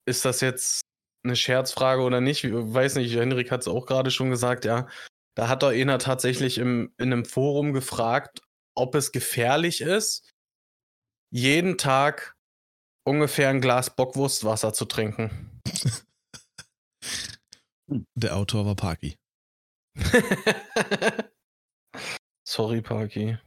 [0.07, 0.81] Ist das jetzt
[1.23, 2.43] eine Scherzfrage oder nicht.
[2.43, 4.87] Ich weiß nicht, Henrik hat es auch gerade schon gesagt, ja.
[5.35, 8.41] Da hat doch einer tatsächlich im, in einem Forum gefragt,
[8.75, 10.29] ob es gefährlich ist,
[11.31, 12.35] jeden Tag
[13.05, 15.61] ungefähr ein Glas Bockwurstwasser zu trinken.
[18.15, 19.17] Der Autor war Parky.
[22.47, 23.37] Sorry, Parky.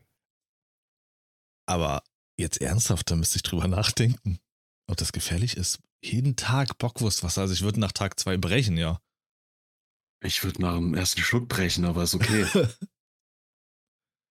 [1.66, 2.02] Aber
[2.38, 4.38] jetzt ernsthaft, da müsste ich drüber nachdenken,
[4.86, 5.78] ob das gefährlich ist.
[6.02, 9.00] Jeden Tag Bockwurstwasser, also ich würde nach Tag zwei brechen, ja.
[10.22, 12.46] Ich würde nach dem ersten Schluck brechen, aber ist okay.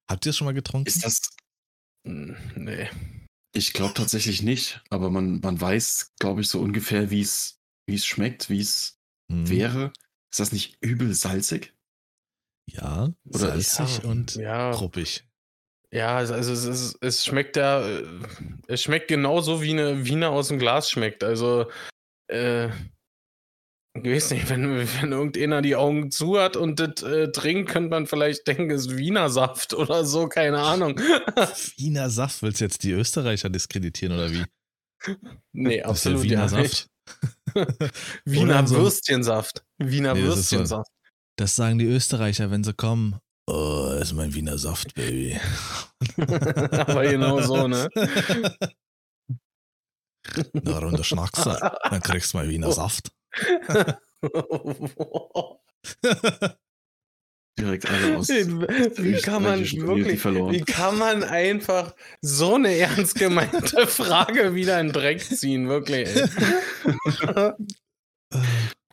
[0.10, 0.88] Habt ihr es schon mal getrunken?
[0.88, 1.22] Ist das.
[2.08, 2.90] Hm, nee.
[3.56, 7.60] Ich glaube tatsächlich nicht, aber man, man weiß, glaube ich, so ungefähr, wie es
[8.06, 9.00] schmeckt, wie es
[9.32, 9.48] Hm.
[9.48, 9.94] wäre.
[10.32, 11.74] Ist das nicht übel salzig?
[12.70, 15.26] Ja, Oder ist- salzig ja, und ja, ruppig.
[15.94, 17.84] Ja, also es, es, es schmeckt ja,
[18.68, 21.24] es schmeckt genauso wie eine Wiener aus dem Glas schmeckt.
[21.24, 21.70] Also,
[22.32, 22.68] äh,
[23.96, 27.90] ich weiß nicht, wenn, wenn irgendeiner die Augen zu hat und das äh, trinkt, könnte
[27.92, 30.98] man vielleicht denken, es ist Wiener Saft oder so, keine Ahnung.
[31.78, 34.44] Wiener Saft, willst du jetzt die Österreicher diskreditieren oder wie?
[35.52, 36.64] nee, Das ja absolut Wiener ja Saft.
[36.64, 36.88] nicht.
[38.26, 39.64] Wiener Würstchensaft.
[39.78, 40.90] Wiener Nee, das ist so- Würstchensaft.
[41.38, 43.20] Das sagen die Österreicher, wenn sie kommen.
[43.46, 45.38] Oh, das ist mein Wiener Saft, Baby.
[46.18, 47.90] Aber genau so, ne?
[50.54, 51.50] Na, runter schnackst du,
[51.90, 53.12] dann kriegst du mal Wiener Saft.
[57.60, 58.30] Direkt alle aus.
[58.30, 64.56] Wie kann man österreichischen Community wirklich, wie kann man einfach so eine ernst gemeinte Frage
[64.56, 66.10] wieder in Dreck ziehen, wirklich.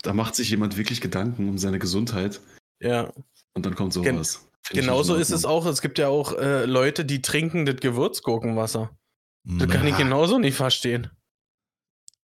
[0.02, 2.40] Da macht sich jemand wirklich Gedanken um seine Gesundheit
[2.80, 3.12] Ja,
[3.54, 4.46] und dann kommt Gen- sowas.
[4.70, 8.96] Ich genauso ist es auch, es gibt ja auch äh, Leute, die trinken das Gewürzgurkenwasser.
[9.44, 11.10] Das kann ich Na, genauso nicht verstehen.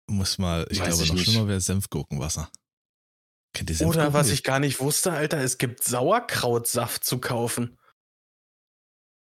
[0.09, 1.25] Muss mal, ich Weiß glaube, ich noch nicht.
[1.29, 2.51] schlimmer wäre Senfgurkenwasser.
[3.53, 7.79] Kennt ihr Oder Senfgurken was ich gar nicht wusste, Alter, es gibt Sauerkrautsaft zu kaufen.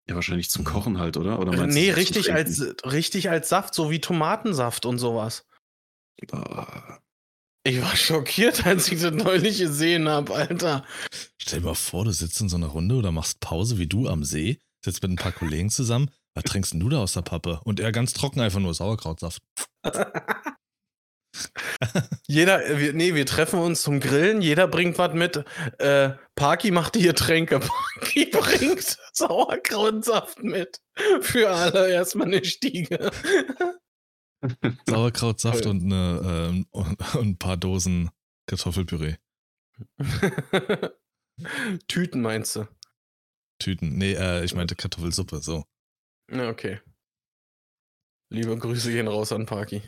[0.08, 0.68] Ja, wahrscheinlich zum Mhm.
[0.68, 1.38] Kochen halt, oder?
[1.38, 5.46] oder Äh, meinst nee, richtig als, richtig als Saft, so wie Tomatensaft und sowas.
[6.32, 6.98] Ah,
[7.62, 10.84] Ich war schockiert, als ich das neulich gesehen habe, Alter.
[11.40, 14.08] Stell dir mal vor, du sitzt in so einer Runde oder machst Pause wie du
[14.08, 16.10] am See, sitzt mit ein paar Kollegen zusammen.
[16.34, 17.60] Was trinkst denn du da aus der Pappe?
[17.64, 19.42] Und er ganz trocken einfach nur Sauerkrautsaft.
[22.26, 25.44] Jeder, wir, nee, wir treffen uns zum Grillen, jeder bringt was mit.
[25.78, 27.60] Äh, Parky macht die Getränke.
[28.00, 30.80] Parky bringt Sauerkrautsaft mit.
[31.20, 33.10] Für alle erstmal eine Stiege.
[34.86, 38.10] Sauerkrautsaft und, eine, ähm, und, und ein paar Dosen
[38.46, 39.16] Kartoffelpüree.
[41.88, 42.66] Tüten meinst du?
[43.58, 43.96] Tüten.
[43.96, 45.64] Nee, äh, ich meinte Kartoffelsuppe, so.
[46.28, 46.80] Na, okay.
[48.32, 49.82] Liebe Grüße gehen raus an Parky.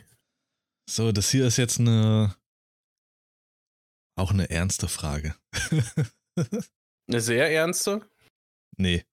[0.89, 2.35] So, das hier ist jetzt eine.
[4.15, 5.35] Auch eine ernste Frage.
[7.07, 8.07] Eine sehr ernste?
[8.77, 9.05] nee.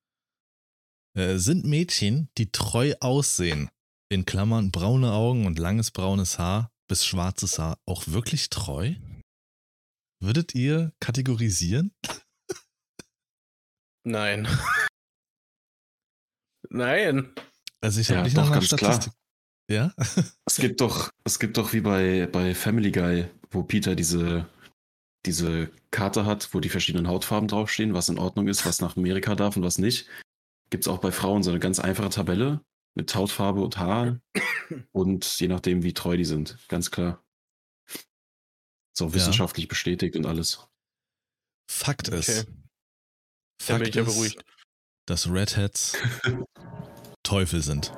[1.16, 3.70] Äh, sind Mädchen, die treu aussehen,
[4.10, 8.94] in Klammern braune Augen und langes braunes Haar bis schwarzes Haar, auch wirklich treu?
[10.20, 11.94] Würdet ihr kategorisieren?
[14.04, 14.48] Nein.
[16.68, 17.32] Nein.
[17.80, 18.92] Also ich habe Ja, nicht doch, nach ganz klar.
[18.92, 19.12] Statistik.
[19.70, 19.94] Ja?
[20.46, 24.48] Es gibt doch, es gibt doch wie bei, bei Family Guy, wo Peter diese,
[25.26, 29.36] diese Karte hat, wo die verschiedenen Hautfarben draufstehen, was in Ordnung ist, was nach Amerika
[29.36, 30.08] darf und was nicht.
[30.70, 34.20] Gibt es auch bei Frauen so eine ganz einfache Tabelle mit Hautfarbe und Haar
[34.92, 36.58] und je nachdem, wie treu die sind.
[36.68, 37.22] Ganz klar.
[38.96, 40.66] So wissenschaftlich bestätigt und alles.
[41.70, 42.52] Fakt ist, Okay.
[43.62, 44.44] Fakt ich ja ist, beruhigt.
[45.06, 45.96] dass Redheads
[47.22, 47.92] Teufel sind.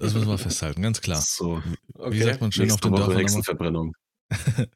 [0.00, 1.20] Das müssen wir festhalten, ganz klar.
[1.20, 1.62] So,
[2.10, 2.38] Wie sagt Okay.
[2.40, 3.18] man schön auf nächste den Woche Dörfern?
[3.18, 3.92] Hexenverbrennung.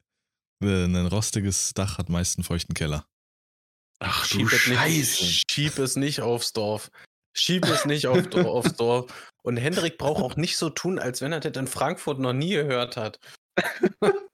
[0.63, 3.07] Äh, Ein rostiges Dach hat meist einen feuchten Keller.
[3.97, 5.23] Ach du Schieb es, Scheiße.
[5.23, 6.91] nicht, schieb es nicht aufs Dorf.
[7.33, 9.31] Schieb es nicht auf, aufs Dorf.
[9.43, 12.51] Und Hendrik braucht auch nicht so tun, als wenn er das in Frankfurt noch nie
[12.53, 13.19] gehört hat.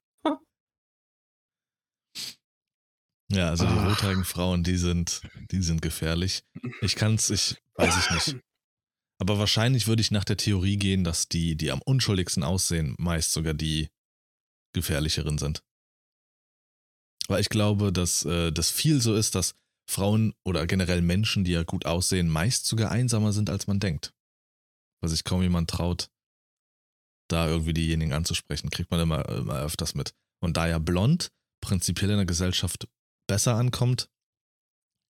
[3.29, 3.89] Ja, also die Ah.
[3.89, 6.43] rothaarigen Frauen, die sind, die sind gefährlich.
[6.81, 8.41] Ich kann's, ich weiß ich nicht.
[9.19, 13.33] Aber wahrscheinlich würde ich nach der Theorie gehen, dass die, die am unschuldigsten aussehen, meist
[13.33, 13.89] sogar die
[14.73, 15.61] gefährlicheren sind.
[17.27, 19.55] Weil ich glaube, dass äh, das viel so ist, dass
[19.89, 24.13] Frauen oder generell Menschen, die ja gut aussehen, meist sogar einsamer sind, als man denkt.
[25.01, 26.09] Weil sich kaum jemand traut,
[27.29, 30.13] da irgendwie diejenigen anzusprechen, kriegt man immer, immer öfters mit.
[30.43, 32.87] Und da ja blond prinzipiell in der Gesellschaft
[33.27, 34.09] besser ankommt,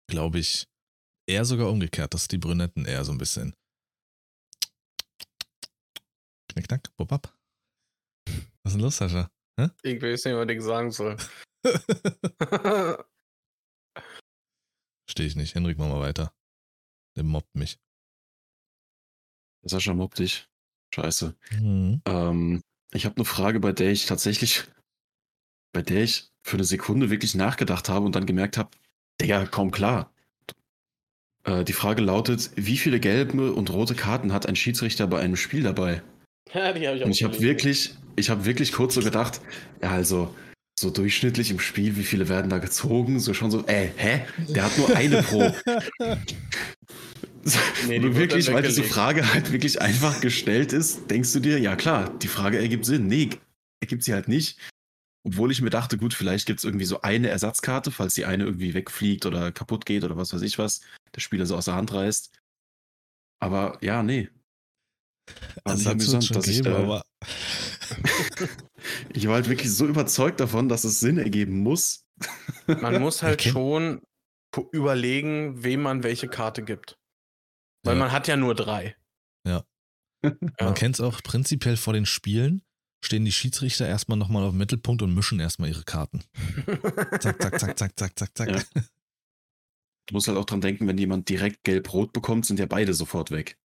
[0.09, 0.67] glaube ich,
[1.27, 3.53] eher sogar umgekehrt, dass die Brünetten eher so ein bisschen
[6.49, 7.35] Knickknack, Bobab.
[8.63, 9.29] Was ist denn los, Sascha?
[9.83, 11.17] Ich weiß nicht, was ich sagen soll.
[15.09, 15.55] Stehe ich nicht.
[15.55, 16.33] Henrik, mach mal weiter.
[17.15, 17.79] Der mobbt mich.
[19.63, 20.47] Sascha mobbt dich.
[20.93, 21.35] Scheiße.
[21.59, 22.01] Mhm.
[22.05, 22.61] Ähm,
[22.93, 24.63] ich habe eine Frage, bei der ich tatsächlich,
[25.73, 28.69] bei der ich für eine Sekunde wirklich nachgedacht habe und dann gemerkt habe,
[29.19, 30.11] Digga, kaum klar.
[31.43, 35.35] Äh, die Frage lautet, wie viele gelbe und rote Karten hat ein Schiedsrichter bei einem
[35.35, 36.01] Spiel dabei?
[36.53, 39.41] Ja, die habe ich auch Und ich habe wirklich, ich habe wirklich kurz so gedacht,
[39.81, 40.33] ja, also
[40.79, 43.19] so durchschnittlich im Spiel, wie viele werden da gezogen?
[43.19, 44.25] So schon so, äh, hä?
[44.49, 45.39] Der hat nur eine pro.
[47.87, 52.15] nee, wirklich, weil diese Frage halt wirklich einfach gestellt ist, denkst du dir, ja klar,
[52.19, 53.07] die Frage ergibt Sinn.
[53.07, 53.29] Nee,
[53.79, 54.59] ergibt sie halt nicht.
[55.23, 58.45] Obwohl ich mir dachte, gut, vielleicht gibt es irgendwie so eine Ersatzkarte, falls die eine
[58.45, 60.81] irgendwie wegfliegt oder kaputt geht oder was weiß ich was,
[61.15, 62.31] der Spieler so aus der Hand reißt.
[63.39, 64.29] Aber ja, nee.
[65.63, 67.03] War das hat schon dass geben, ich, äh, aber
[69.13, 72.05] ich war halt wirklich so überzeugt davon, dass es Sinn ergeben muss.
[72.67, 73.49] Man muss halt okay.
[73.49, 74.01] schon
[74.71, 76.97] überlegen, wem man welche Karte gibt.
[77.83, 77.99] Weil ja.
[77.99, 78.95] man hat ja nur drei.
[79.45, 79.63] Ja.
[80.23, 80.31] ja.
[80.59, 82.63] Man kennt es auch prinzipiell vor den Spielen
[83.03, 86.23] stehen die Schiedsrichter erstmal nochmal auf dem Mittelpunkt und mischen erstmal ihre Karten.
[87.19, 88.49] zack, zack, zack, zack, zack, zack, zack.
[88.49, 88.81] Ja.
[90.07, 93.31] Du musst halt auch dran denken, wenn jemand direkt gelb-rot bekommt, sind ja beide sofort
[93.31, 93.57] weg.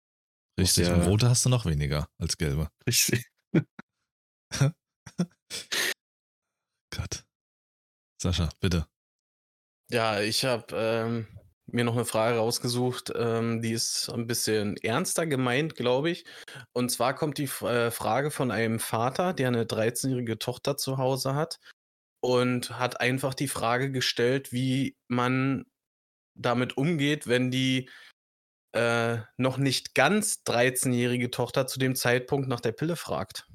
[0.59, 2.69] Richtig, und rote hast du noch weniger als gelbe.
[2.87, 3.25] Richtig.
[6.91, 7.25] Gott.
[8.21, 8.85] Sascha, bitte.
[9.89, 11.27] Ja, ich habe ähm,
[11.65, 16.25] mir noch eine Frage rausgesucht, ähm, die ist ein bisschen ernster gemeint, glaube ich.
[16.71, 21.35] Und zwar kommt die äh, Frage von einem Vater, der eine 13-jährige Tochter zu Hause
[21.35, 21.59] hat
[22.21, 25.65] und hat einfach die Frage gestellt, wie man
[26.35, 27.89] damit umgeht, wenn die
[28.73, 33.47] äh, noch nicht ganz 13-jährige Tochter zu dem Zeitpunkt nach der Pille fragt.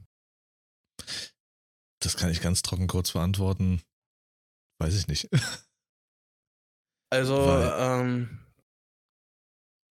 [2.00, 3.82] Das kann ich ganz trocken kurz beantworten.
[4.80, 5.28] Weiß ich nicht.
[7.10, 8.46] Also, ähm,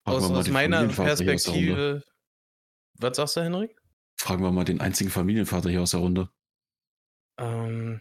[0.04, 2.02] aus, aus meiner Perspektive.
[2.94, 3.80] Was sagst du, Henrik?
[4.18, 6.28] Fragen wir mal den einzigen Familienvater hier aus der Runde.
[7.38, 8.00] Ähm,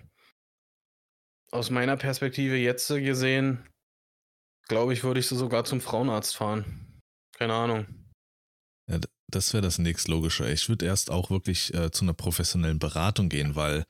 [1.52, 3.70] aus meiner Perspektive jetzt gesehen,
[4.68, 6.93] glaube ich, würde ich sie sogar zum Frauenarzt fahren.
[7.38, 7.86] Keine Ahnung.
[8.90, 10.50] Ja, das wäre das nächstlogische.
[10.50, 13.84] Ich würde erst auch wirklich äh, zu einer professionellen Beratung gehen, weil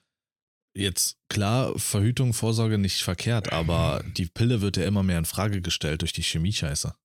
[0.75, 5.61] Jetzt klar, Verhütung, Vorsorge nicht verkehrt, aber die Pille wird ja immer mehr in Frage
[5.61, 6.95] gestellt durch die Chemie-Scheiße.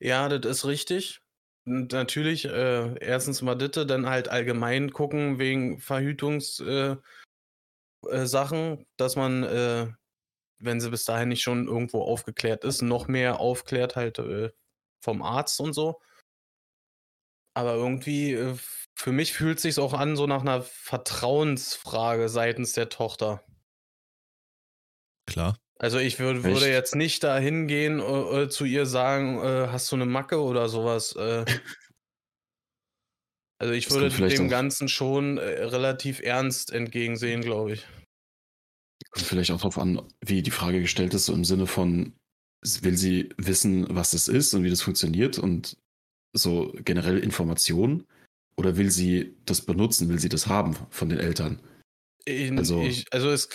[0.00, 1.20] Ja, das ist richtig.
[1.66, 6.98] Und natürlich, äh, erstens mal Ditte, dann halt allgemein gucken wegen Verhütungssachen,
[8.10, 9.86] äh, äh, dass man, äh,
[10.58, 14.50] wenn sie bis dahin nicht schon irgendwo aufgeklärt ist, noch mehr aufklärt halt äh,
[15.00, 16.00] vom Arzt und so.
[17.54, 18.56] Aber irgendwie äh,
[18.94, 23.44] für mich fühlt es sich auch an, so nach einer Vertrauensfrage seitens der Tochter.
[25.26, 25.56] Klar.
[25.78, 29.90] Also ich würd, würde jetzt nicht da hingehen äh, äh, zu ihr sagen, äh, hast
[29.92, 31.14] du eine Macke oder sowas.
[31.14, 31.44] Äh.
[33.60, 37.86] also ich das würde dem Ganzen schon äh, relativ ernst entgegensehen, glaube ich.
[39.10, 42.18] Kommt vielleicht auch darauf an, wie die Frage gestellt ist, so im Sinne von,
[42.62, 45.76] will sie wissen, was das ist und wie das funktioniert und
[46.32, 48.06] so generell Informationen
[48.56, 50.08] oder will sie das benutzen?
[50.08, 51.60] Will sie das haben von den Eltern?
[52.24, 53.48] In, also, ich, also es,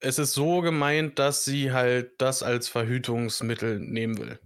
[0.00, 4.38] es ist so gemeint, dass sie halt das als Verhütungsmittel nehmen will.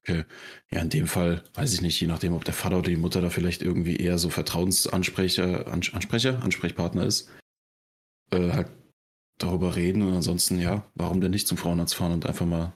[0.00, 0.24] Okay.
[0.70, 3.20] Ja, in dem Fall weiß ich nicht, je nachdem, ob der Vater oder die Mutter
[3.20, 7.30] da vielleicht irgendwie eher so Vertrauensansprecher, Ansprecher, Ansprechpartner ist,
[8.30, 8.68] äh, halt
[9.38, 12.72] darüber reden und ansonsten, ja, warum denn nicht zum Frauenarzt fahren und einfach mal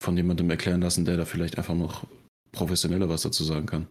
[0.00, 2.06] von jemandem erklären lassen, der da vielleicht einfach noch
[2.52, 3.88] professioneller was dazu sagen kann.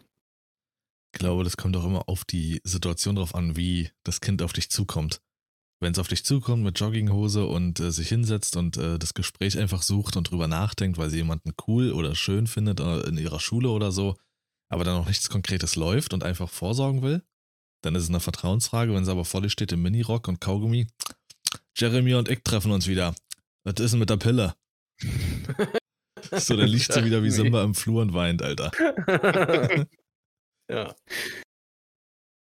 [1.14, 4.54] Ich glaube, das kommt auch immer auf die Situation drauf an, wie das Kind auf
[4.54, 5.22] dich zukommt.
[5.80, 9.60] Wenn es auf dich zukommt mit Jogginghose und äh, sich hinsetzt und äh, das Gespräch
[9.60, 13.40] einfach sucht und drüber nachdenkt, weil sie jemanden cool oder schön findet äh, in ihrer
[13.40, 14.16] Schule oder so,
[14.70, 17.22] aber dann noch nichts Konkretes läuft und einfach vorsorgen will,
[17.84, 18.94] dann ist es eine Vertrauensfrage.
[18.94, 20.88] Wenn sie aber vor dir steht im Minirock und Kaugummi,
[21.78, 23.14] Jeremy und ich treffen uns wieder.
[23.64, 24.56] Was ist denn mit der Pille?
[26.32, 28.72] so, dann liegt sie wieder wie Simba im Flur und weint, Alter.
[30.70, 30.94] Ja.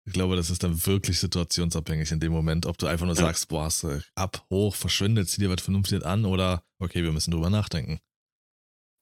[0.07, 3.21] Ich glaube, das ist dann wirklich situationsabhängig in dem Moment, ob du einfach nur ja.
[3.21, 7.13] sagst, boah, hast du ab, hoch, verschwindet, zieh dir was vernünftig an oder okay, wir
[7.13, 8.01] müssen drüber nachdenken.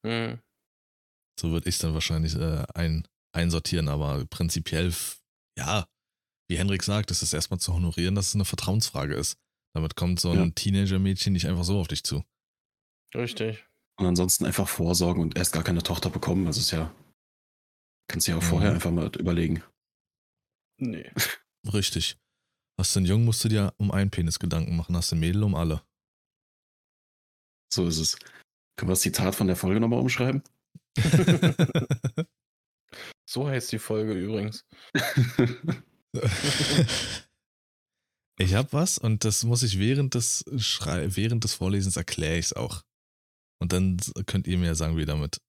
[0.04, 0.40] Mhm.
[1.40, 4.92] So würde ich es dann wahrscheinlich äh, ein, einsortieren, aber prinzipiell,
[5.58, 5.86] ja,
[6.50, 9.38] wie Henrik sagt, ist es erstmal zu honorieren, dass es eine Vertrauensfrage ist.
[9.76, 10.50] Damit kommt so ein ja.
[10.54, 12.24] Teenager-Mädchen nicht einfach so auf dich zu.
[13.14, 13.64] Richtig.
[13.96, 16.46] Und ansonsten einfach vorsorgen und erst gar keine Tochter bekommen.
[16.46, 16.90] Das ist ja
[18.08, 18.74] Kannst du ja auch vorher mhm.
[18.76, 19.62] einfach mal überlegen.
[20.78, 21.10] Nee.
[21.72, 22.16] Richtig.
[22.78, 25.20] Hast du einen Jungen, musst du dir um einen Penis Gedanken machen, hast du ein
[25.20, 25.82] Mädel um alle.
[27.72, 28.18] So ist es.
[28.76, 30.42] Können wir das Zitat von der Folge nochmal umschreiben?
[33.24, 34.66] so heißt die Folge übrigens.
[38.38, 42.46] Ich habe was und das muss ich während des Schrei während des Vorlesens erkläre ich
[42.46, 42.82] es auch.
[43.60, 45.40] Und dann könnt ihr mir sagen, wie damit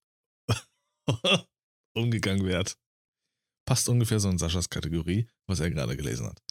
[1.94, 2.78] umgegangen wird.
[3.68, 6.42] Passt ungefähr so in Saschas Kategorie, was er gerade gelesen hat.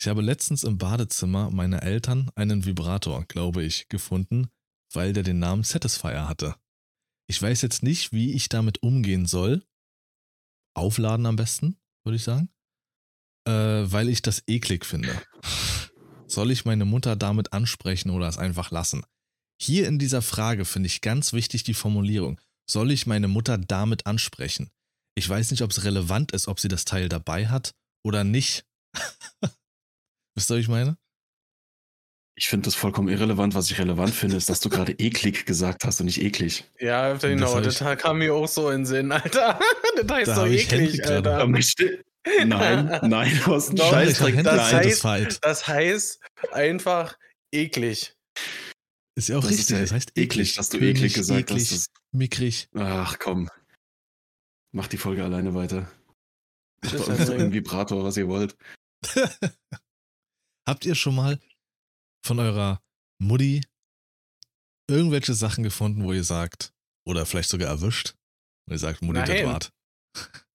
[0.00, 4.50] Ich habe letztens im Badezimmer meiner Eltern einen Vibrator, glaube ich, gefunden,
[4.92, 6.56] weil der den Namen Satisfier hatte.
[7.28, 9.64] Ich weiß jetzt nicht, wie ich damit umgehen soll.
[10.74, 12.48] Aufladen am besten, würde ich sagen.
[13.46, 13.52] Äh,
[13.90, 15.20] weil ich das eklig finde.
[16.26, 19.04] Soll ich meine Mutter damit ansprechen oder es einfach lassen?
[19.60, 22.40] Hier in dieser Frage finde ich ganz wichtig die Formulierung.
[22.68, 24.70] Soll ich meine Mutter damit ansprechen?
[25.16, 27.74] Ich weiß nicht, ob es relevant ist, ob sie das Teil dabei hat
[28.04, 28.64] oder nicht.
[30.34, 30.96] Wisst ihr, was ich meine?
[32.40, 33.54] Ich finde das vollkommen irrelevant.
[33.54, 36.64] Was ich relevant finde, ist, dass du gerade eklig gesagt hast und nicht eklig.
[36.78, 37.60] Ja, genau.
[37.60, 39.60] Das, das kam mir auch so in den Sinn, Alter.
[40.02, 41.46] Das heißt da so eklig, Alter.
[41.46, 44.42] Nein, nein, aus Doch, Scheißdreck.
[44.42, 46.20] Das, heißt, das heißt
[46.52, 47.18] einfach
[47.52, 48.14] eklig.
[49.16, 49.68] Ist ja auch das richtig.
[49.68, 51.90] Ja das heißt eklig, dass du eklig gesagt eklig, hast.
[52.12, 52.70] Mickrig.
[52.74, 53.50] Ach komm.
[54.72, 55.92] Mach die Folge alleine weiter.
[56.82, 58.56] Macht Das ist doch halt einen Vibrator, was ihr wollt.
[60.66, 61.38] Habt ihr schon mal
[62.24, 62.80] von eurer
[63.18, 63.62] Mutti
[64.88, 66.72] irgendwelche Sachen gefunden, wo ihr sagt,
[67.06, 68.14] oder vielleicht sogar erwischt,
[68.66, 69.46] wo ihr sagt, Mutti, das Nein.
[69.46, 69.72] wart.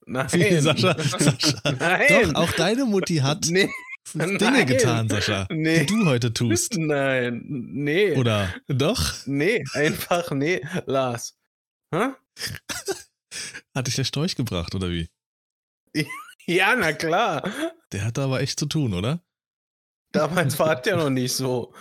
[0.05, 0.27] Nein.
[0.61, 1.71] Sascha, Sascha.
[1.79, 2.33] Nein.
[2.33, 3.69] Doch, auch deine Mutti hat Nee.
[4.13, 4.67] Dinge Nein.
[4.67, 5.79] getan, Sascha, Nee.
[5.79, 6.77] die du heute tust.
[6.77, 7.41] Nein.
[7.47, 8.15] Nee.
[8.15, 9.13] Oder doch?
[9.25, 10.61] Nee, einfach nee.
[10.85, 11.35] Lars.
[11.93, 12.09] Hä?
[13.73, 15.09] Hat dich der Storch gebracht, oder wie?
[16.45, 17.43] Ja, na klar.
[17.91, 19.21] Der hat da aber echt zu tun, oder?
[20.15, 21.73] Damals war es ja noch nicht so.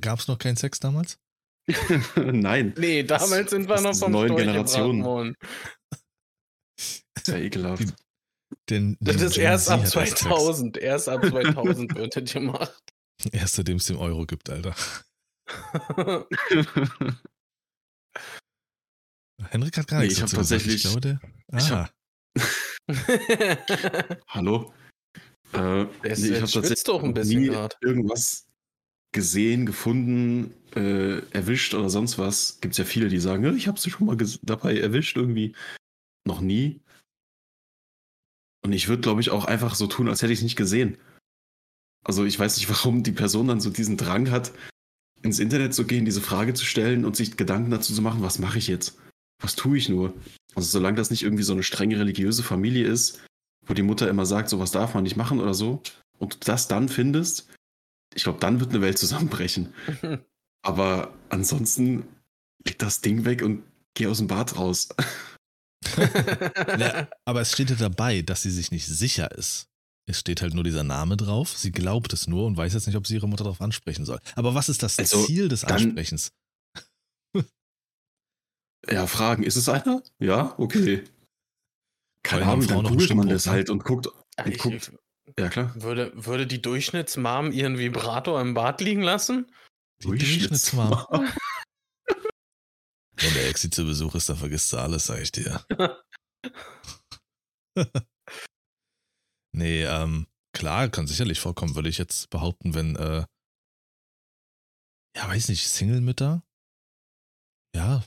[0.00, 1.18] Gab es noch keinen Sex damals?
[2.16, 5.04] Nein, Nee, damals sind wir das noch ist vom neuen Generationen.
[5.04, 5.34] worden.
[6.78, 7.82] ist ja ekelhaft.
[7.82, 7.92] Die-
[8.70, 10.10] Den, Das den ist Gen erst Z ab hat Sex.
[10.20, 10.76] 2000.
[10.78, 12.82] Erst ab 2000 wird das gemacht.
[13.32, 14.74] Erst seitdem es den Euro gibt, Alter.
[19.50, 20.62] Henrik hat gar Nee, nichts ich hab dazu gesagt.
[20.62, 21.20] tatsächlich- Ich glaube, der.
[21.58, 21.88] ich Ah,
[24.28, 24.72] Hallo?
[25.52, 27.76] Äh, Es- nee, ich habe tatsächlich doch ein bisschen nie grad.
[27.80, 28.46] irgendwas
[29.12, 32.60] gesehen, gefunden, äh, erwischt oder sonst was.
[32.60, 35.54] Gibt es ja viele, die sagen, "Ja, ich habe sie schon mal dabei erwischt irgendwie.
[36.26, 36.80] Noch nie.
[38.64, 40.98] Und ich würde, glaube ich, auch einfach so tun, als hätte ich es nicht gesehen.
[42.04, 44.52] Also ich weiß nicht, warum die Person dann so diesen Drang hat,
[45.22, 48.38] ins Internet zu gehen, diese Frage zu stellen und sich Gedanken dazu zu machen, was
[48.38, 48.98] mache ich jetzt?
[49.42, 50.14] Was tue ich nur?
[50.54, 53.20] Also solange das nicht irgendwie so eine streng religiöse Familie ist,
[53.68, 55.82] wo die Mutter immer sagt, sowas darf man nicht machen oder so,
[56.18, 57.48] und du das dann findest,
[58.14, 59.72] ich glaube, dann wird eine Welt zusammenbrechen.
[60.62, 62.04] Aber ansonsten
[62.64, 63.62] leg das Ding weg und
[63.94, 64.88] geh aus dem Bad raus.
[66.78, 69.68] Ja, aber es steht ja dabei, dass sie sich nicht sicher ist.
[70.06, 71.56] Es steht halt nur dieser Name drauf.
[71.56, 74.18] Sie glaubt es nur und weiß jetzt nicht, ob sie ihre Mutter darauf ansprechen soll.
[74.34, 76.32] Aber was ist das Also, Ziel des dann- Ansprechens?
[78.88, 80.02] Ja, fragen, ist es einer?
[80.18, 81.04] Ja, okay.
[82.22, 84.06] Keine Ahnung, dann googelt man das halt und guckt.
[84.06, 84.92] Und Ich, guckt.
[85.38, 85.72] Ja, klar.
[85.80, 89.52] würde, würde die Durchschnittsmam ihren Vibrator im Bad liegen lassen?
[90.02, 91.06] Die Durchschnittsmam.
[93.16, 95.64] Wenn der Exi zu Besuch ist, dann vergisst du alles, sag ich dir.
[99.52, 103.24] nee, ähm, klar, kann sicherlich vorkommen, würde ich jetzt behaupten, wenn, äh,
[105.16, 106.42] ja, weiß nicht, Single-Mütter?
[107.74, 108.04] Ja,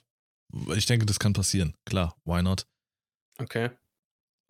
[0.75, 1.77] ich denke, das kann passieren.
[1.85, 2.67] Klar, why not?
[3.37, 3.69] Okay.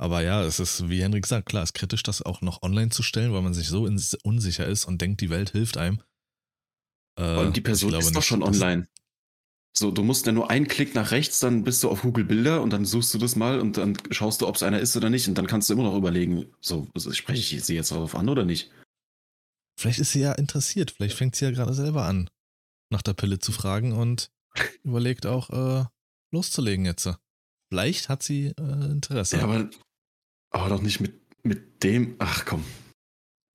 [0.01, 2.89] Aber ja, es ist, wie Henrik sagt, klar, es ist kritisch, das auch noch online
[2.89, 3.87] zu stellen, weil man sich so
[4.23, 6.01] unsicher ist und denkt, die Welt hilft einem.
[7.19, 8.87] Äh, Und die Person ist doch schon online.
[9.77, 12.63] So, du musst ja nur einen Klick nach rechts, dann bist du auf Google Bilder
[12.63, 15.11] und dann suchst du das mal und dann schaust du, ob es einer ist oder
[15.11, 18.15] nicht und dann kannst du immer noch überlegen, so, also spreche ich sie jetzt darauf
[18.15, 18.71] an oder nicht?
[19.79, 20.91] Vielleicht ist sie ja interessiert.
[20.91, 22.27] Vielleicht fängt sie ja gerade selber an,
[22.89, 24.31] nach der Pille zu fragen und
[24.83, 25.85] überlegt auch, äh,
[26.31, 27.07] loszulegen jetzt.
[27.69, 29.37] Vielleicht hat sie äh, Interesse.
[29.37, 29.69] Ja, aber,
[30.51, 32.63] aber doch nicht mit, mit dem, ach komm.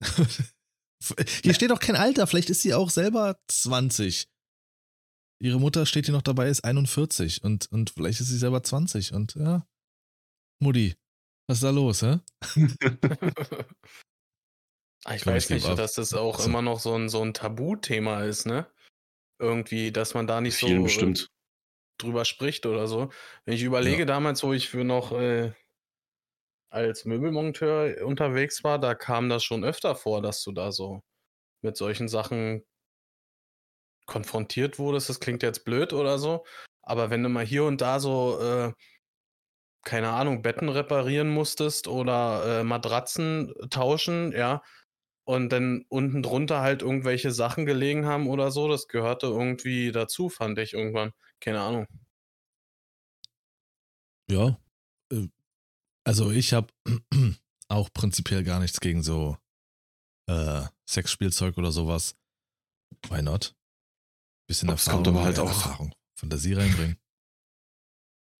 [1.42, 2.26] hier steht auch kein Alter.
[2.26, 4.28] Vielleicht ist sie auch selber 20.
[5.42, 9.12] Ihre Mutter steht hier noch dabei, ist 41 und, und vielleicht ist sie selber 20
[9.12, 9.66] und ja.
[10.62, 10.96] Mutti,
[11.48, 12.20] was ist da los, hä?
[15.04, 16.48] Ah, ich Komm, weiß ich nicht, dass das auch Also.
[16.48, 18.66] immer noch so ein, so ein Tabuthema ist, ne?
[19.38, 21.28] Irgendwie, dass man da nicht so Vielen äh, bestimmt.
[22.00, 23.12] drüber spricht oder so.
[23.44, 24.04] Wenn ich überlege, Ja.
[24.06, 25.52] damals, wo ich für noch äh,
[26.76, 31.02] als Möbelmonteur unterwegs war, da kam das schon öfter vor, dass du da so
[31.62, 32.64] mit solchen Sachen
[34.06, 35.08] konfrontiert wurdest.
[35.08, 36.44] Das klingt jetzt blöd oder so,
[36.82, 38.72] aber wenn du mal hier und da so äh,
[39.84, 44.62] keine Ahnung, Betten reparieren musstest oder äh, Matratzen tauschen, ja,
[45.24, 50.28] und dann unten drunter halt irgendwelche Sachen gelegen haben oder so, das gehörte irgendwie dazu,
[50.28, 51.12] fand ich irgendwann.
[51.40, 51.86] Keine Ahnung.
[54.28, 54.58] Ja.
[56.06, 56.68] Also ich habe
[57.68, 59.36] auch prinzipiell gar nichts gegen so
[60.30, 62.14] äh, Sexspielzeug oder sowas.
[63.08, 63.54] Why not?
[64.48, 66.98] Bisschen Es Erfahrung, kommt aber halt äh, auch- Erfahrung, Fantasie reinbringen.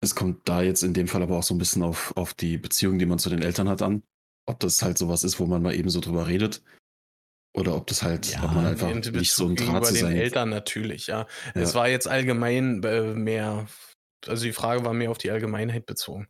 [0.02, 2.58] Es kommt da jetzt in dem Fall aber auch so ein bisschen auf, auf die
[2.58, 4.02] Beziehung, die man zu den Eltern hat, an.
[4.46, 6.62] Ob das halt sowas ist, wo man mal eben so drüber redet.
[7.56, 10.50] Oder ob das halt, ob man einfach in nicht so ein Draht zu den Eltern
[10.50, 11.26] natürlich, ja.
[11.54, 11.62] Ja.
[11.62, 13.66] Es war jetzt allgemein äh, mehr,
[14.26, 16.28] also die Frage war mehr auf die Allgemeinheit bezogen.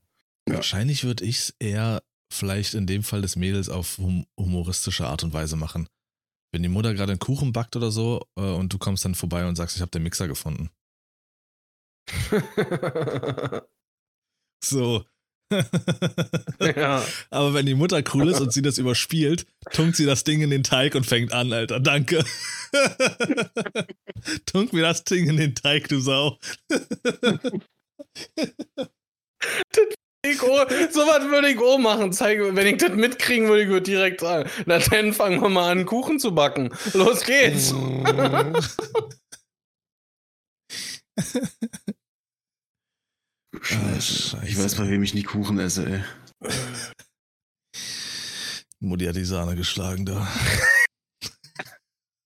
[0.49, 5.25] Wahrscheinlich würde ich es eher vielleicht in dem Fall des Mädels auf hum humoristische Art
[5.25, 5.89] und Weise machen.
[6.53, 9.47] Wenn die Mutter gerade einen Kuchen backt oder so äh, und du kommst dann vorbei
[9.47, 10.71] und sagst, ich habe den Mixer gefunden.
[14.65, 15.05] So.
[16.61, 17.05] ja.
[17.31, 20.51] Aber wenn die Mutter cool ist und sie das überspielt, tunkt sie das Ding in
[20.51, 21.79] den Teig und fängt an, Alter.
[21.79, 22.25] Danke.
[24.47, 26.39] Tunk mir das Ding in den Teig, du Sau.
[30.27, 32.13] Ich, so was würde ich auch machen.
[32.13, 35.71] Zeig, wenn ich das mitkriegen würde, ich würde direkt sagen, na dann fangen wir mal
[35.71, 36.71] an, Kuchen zu backen.
[36.95, 37.73] Los geht's.
[43.61, 44.41] Scheiße.
[44.45, 46.05] Ich weiß, bei wem ich nie Kuchen esse, ey.
[48.81, 50.29] Mutti hat die Sahne geschlagen da.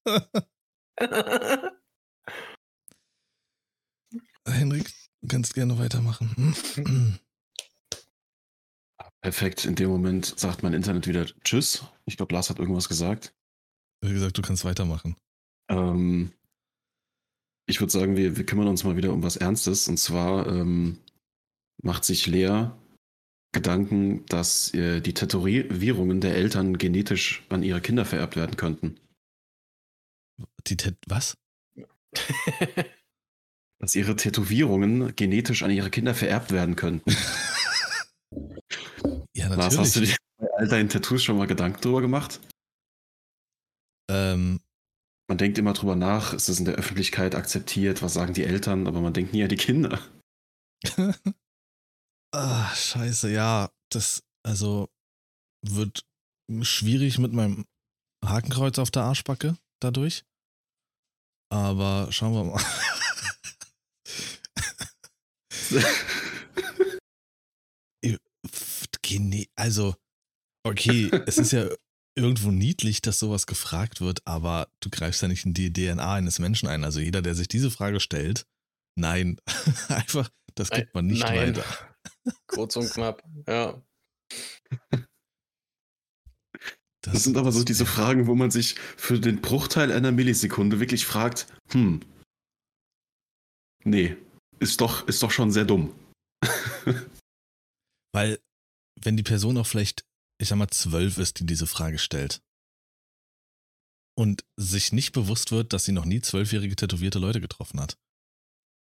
[4.46, 4.92] Henrik,
[5.22, 6.54] du kannst gerne weitermachen.
[9.22, 9.64] Perfekt.
[9.64, 11.84] In dem Moment sagt mein Internet wieder Tschüss.
[12.06, 13.34] Ich glaube, Lars hat irgendwas gesagt.
[14.02, 15.16] Wie gesagt, du kannst weitermachen.
[15.68, 16.32] Ähm,
[17.66, 19.88] ich würde sagen, wir, wir kümmern uns mal wieder um was Ernstes.
[19.88, 20.98] Und zwar ähm,
[21.82, 22.70] macht sich Lea
[23.52, 29.00] Gedanken, dass äh, die Tätowierungen der Eltern genetisch an ihre Kinder vererbt werden könnten.
[30.66, 31.36] Die Tet was?
[33.80, 37.12] Dass ihre Tätowierungen genetisch an ihre Kinder vererbt werden könnten.
[39.56, 40.16] Lars, hast du natürlich.
[40.16, 42.40] dir bei all deinen Tattoos schon mal Gedanken drüber gemacht?
[44.10, 44.60] Ähm,
[45.28, 48.86] Man denkt immer drüber nach, ist es in der Öffentlichkeit akzeptiert, was sagen die Eltern,
[48.86, 50.00] aber man denkt nie an die Kinder.
[52.34, 54.88] ah, scheiße, ja, das, also,
[55.62, 56.04] wird
[56.62, 57.66] schwierig mit meinem
[58.24, 60.24] Hakenkreuz auf der Arschbacke dadurch.
[61.52, 62.62] Aber schauen wir mal.
[69.10, 69.96] Gene- Also,
[70.64, 71.68] okay, es ist ja
[72.16, 76.38] irgendwo niedlich, dass sowas gefragt wird, aber du greifst ja nicht in die DNA eines
[76.38, 76.84] Menschen ein.
[76.84, 78.46] Also jeder, der sich diese Frage stellt,
[78.98, 79.40] nein,
[79.88, 81.56] einfach, das gibt man nicht Nein.
[81.56, 81.64] weiter.
[82.48, 83.80] Kurz und knapp, ja.
[87.02, 91.06] Das sind aber so diese Fragen, wo man sich für den Bruchteil einer Millisekunde wirklich
[91.06, 92.02] fragt, hm,
[93.84, 94.16] nee,
[94.58, 95.94] ist doch, ist doch schon sehr dumm.
[98.12, 98.38] Weil,
[99.02, 100.04] wenn die Person auch vielleicht,
[100.38, 102.42] ich sag mal, zwölf ist, die diese Frage stellt
[104.16, 107.98] und sich nicht bewusst wird, dass sie noch nie zwölfjährige tätowierte Leute getroffen hat.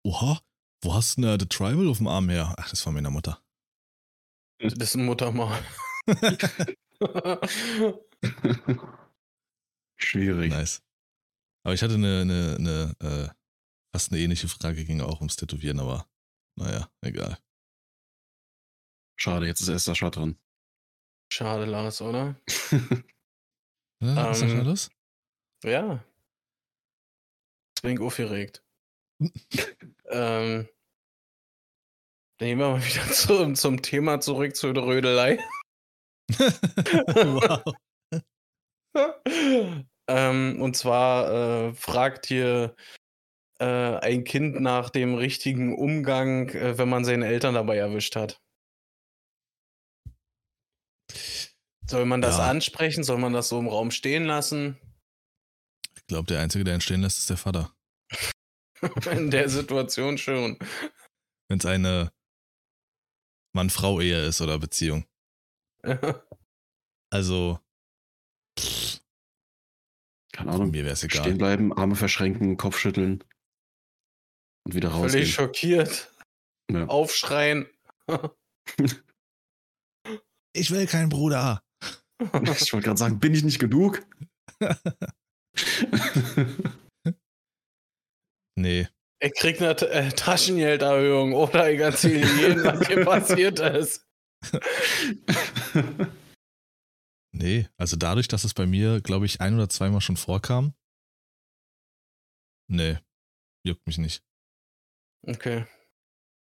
[0.05, 0.41] Oha,
[0.83, 2.55] wo hast du denn The Tribal auf dem Arm her?
[2.59, 3.43] Ach, das von meiner Mutter.
[4.59, 5.65] Das ist ein Muttermal.
[9.97, 10.51] Schwierig.
[10.51, 10.83] nice.
[11.65, 13.29] Aber ich hatte eine, eine, eine äh,
[13.95, 16.07] fast eine ähnliche Frage, ging auch ums Tätowieren, aber
[16.59, 17.39] naja, egal.
[19.23, 20.37] Schade, jetzt ist erst Sascha dran.
[21.33, 22.35] Schade, Lars, oder?
[24.01, 24.91] Ja, ist das Ähm, los?
[25.63, 26.05] Ja.
[27.71, 28.65] Jetzt bin ich aufgeregt.
[30.11, 30.69] ähm,
[32.39, 35.39] dann gehen wir mal wieder zum, zum Thema zurück zur Rödelei.
[36.29, 37.63] wow.
[40.09, 42.75] ähm, und zwar äh, fragt hier
[43.61, 43.65] äh,
[43.99, 48.43] ein Kind nach dem richtigen Umgang, äh, wenn man seine Eltern dabei erwischt hat.
[51.93, 52.49] Soll man das Ja.
[52.49, 53.05] ansprechen?
[53.05, 54.79] Soll man das so im Raum stehen lassen?
[55.95, 57.71] Ich glaube, der Einzige, der entstehen lässt, ist der Vater.
[59.11, 60.59] In der Situation schon.
[61.49, 62.11] Wenn es eine
[63.55, 65.05] Mann-Frau-Ehe ist oder Beziehung.
[67.15, 67.61] Also,
[70.33, 70.71] Keine von Ahnung.
[70.71, 71.35] mir wäre es Stehen egal.
[71.35, 73.23] bleiben, Arme verschränken, Kopf schütteln
[74.65, 75.11] und wieder rausgehen.
[75.11, 76.11] Völlig schockiert.
[76.71, 76.87] Ja.
[76.87, 77.69] Aufschreien.
[80.55, 81.63] Ich will keinen Bruder.
[82.61, 84.07] Ich wollte gerade sagen, bin ich nicht genug?
[88.55, 88.87] Nee,
[89.19, 94.07] Er kriegt eine äh, Taschengelderhöhung oder ich erzähle jedem, was hier passiert ist.
[97.35, 100.75] Nee, also dadurch, dass es bei mir, glaube ich, ein oder zweimal schon vorkam.
[102.71, 102.99] Nee,
[103.67, 104.23] juckt mich nicht.
[105.27, 105.65] Okay.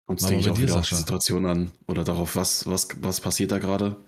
[0.07, 3.21] Kommt es, denke ich, auch wieder auf die Situation an oder darauf, was, was, was
[3.21, 4.05] passiert da gerade?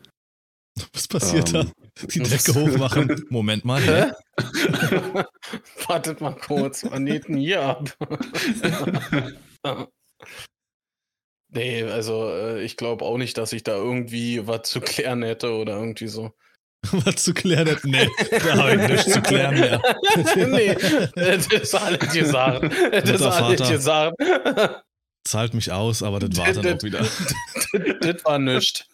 [0.92, 2.06] Was passiert ähm, da?
[2.06, 3.24] Die Decke hochmachen.
[3.30, 3.80] Moment mal.
[3.80, 4.12] Hä?
[5.86, 7.96] Wartet mal kurz, denn hier ab?
[11.48, 15.52] nee, also äh, ich glaube auch nicht, dass ich da irgendwie was zu klären hätte
[15.52, 16.32] oder irgendwie so.
[16.92, 17.88] was zu klären hätte?
[17.88, 19.80] Nee, da habe ich nichts zu klären mehr.
[20.36, 20.74] nee,
[21.50, 22.72] das war alles gesagt.
[22.92, 24.16] Das war alles gesagt.
[25.26, 27.04] Zahlt mich aus, aber das war dann auch wieder.
[28.00, 28.84] Das war nichts.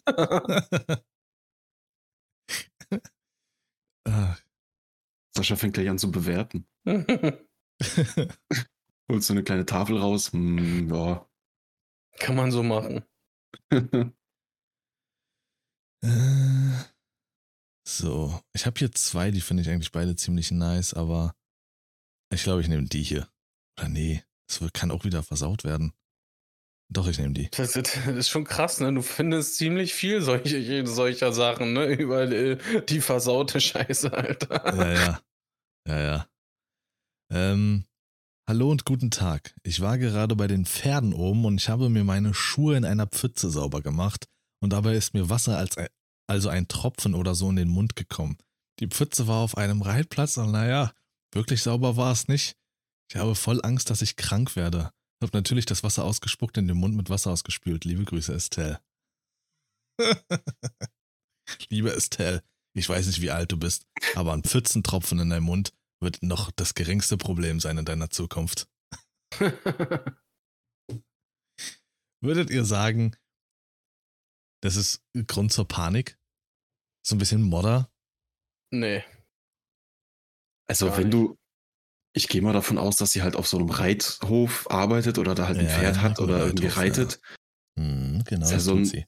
[4.05, 4.37] Ah.
[5.37, 6.67] Sascha fängt gleich an zu bewerten.
[9.11, 10.33] Holst du eine kleine Tafel raus?
[10.33, 11.29] Hm, ja.
[12.19, 13.05] Kann man so machen.
[16.05, 16.83] Äh,
[17.87, 21.37] so, ich habe hier zwei, die finde ich eigentlich beide ziemlich nice, aber
[22.33, 23.29] ich glaube, ich nehme die hier.
[23.79, 25.93] Oder nee, das kann auch wieder versaut werden.
[26.93, 27.49] Doch, ich nehme die.
[27.51, 28.93] Das, das, ist schon krass, ne?
[28.93, 31.87] Du findest ziemlich viel solche, solcher Sachen, ne?
[31.87, 34.77] Über die, die versaute Scheiße, Alter.
[34.77, 35.21] Ja, ja.
[35.89, 36.27] Ja, ja.
[37.33, 37.87] Ähm,
[38.47, 39.55] hallo und guten Tag.
[39.63, 43.07] Ich war gerade bei den Pferden oben und ich habe mir meine Schuhe in einer
[43.07, 44.27] Pfütze sauber gemacht
[44.61, 45.89] und dabei ist mir Wasser als ein,
[46.29, 48.37] also ein Tropfen oder so in den Mund gekommen.
[48.81, 50.93] Die Pfütze war auf einem Reitplatz und naja,
[51.33, 52.57] wirklich sauber war es nicht.
[53.11, 54.93] Ich habe voll Angst, dass ich krank werde.
[55.23, 57.85] Hab natürlich das Wasser ausgespuckt, in den Mund mit Wasser ausgespült.
[57.85, 58.83] Liebe Grüße, Estelle.
[61.69, 62.43] Liebe Estelle,
[62.75, 66.51] ich weiß nicht, wie alt du bist, aber ein Pfützentropfen in deinem Mund wird noch
[66.51, 68.69] das geringste Problem sein in deiner Zukunft.
[72.21, 73.15] Würdet ihr sagen,
[74.61, 76.19] das ist Grund zur Panik?
[77.07, 77.93] So ein bisschen Modder?
[78.73, 79.05] Nee.
[80.69, 81.39] Also, wenn du,
[82.15, 85.47] ich gehe mal davon aus, dass sie halt auf so einem Reithof arbeitet oder da
[85.47, 87.21] halt ein ja, Pferd hat oder Reithof, irgendwie reitet.
[87.79, 87.85] Ja.
[87.85, 89.07] Hm, genau, das, das so ein, sie.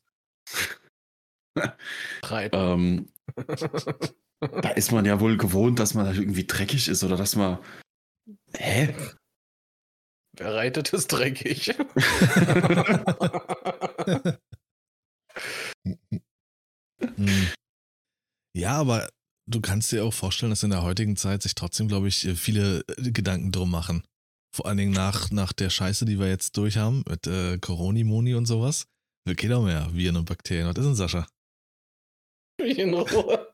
[2.31, 3.09] ähm,
[4.41, 7.59] da ist man ja wohl gewohnt, dass man halt irgendwie dreckig ist oder dass man.
[8.57, 8.95] Hä?
[10.37, 11.69] Wer reitet, ist dreckig.
[17.17, 17.49] hm.
[18.57, 19.09] Ja, aber
[19.47, 22.85] du kannst dir auch vorstellen, dass in der heutigen Zeit sich trotzdem, glaube ich, viele
[22.99, 24.03] äh, Gedanken drum machen.
[24.55, 28.35] Vor allen Dingen nach, nach der Scheiße, die wir jetzt durch haben, mit äh, Coroni-Moni
[28.35, 28.87] und sowas.
[29.27, 30.69] Geht auch mehr Viren und Bakterien.
[30.69, 31.27] Was ist denn, Sascha?
[32.61, 33.53] Ruhe.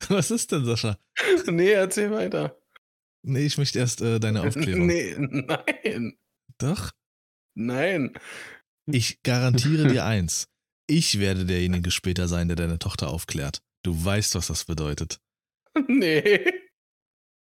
[0.08, 0.98] Was ist denn, Sascha?
[1.46, 2.56] Nee, erzähl weiter.
[3.22, 4.86] Nee, ich möchte erst äh, deine Aufklärung.
[4.86, 6.16] Nee, nein.
[6.58, 6.92] Doch?
[7.54, 8.14] Nein.
[8.86, 10.48] Ich garantiere dir eins.
[10.86, 13.60] Ich werde derjenige später sein, der deine Tochter aufklärt.
[13.82, 15.20] Du weißt, was das bedeutet.
[15.88, 16.52] Nee.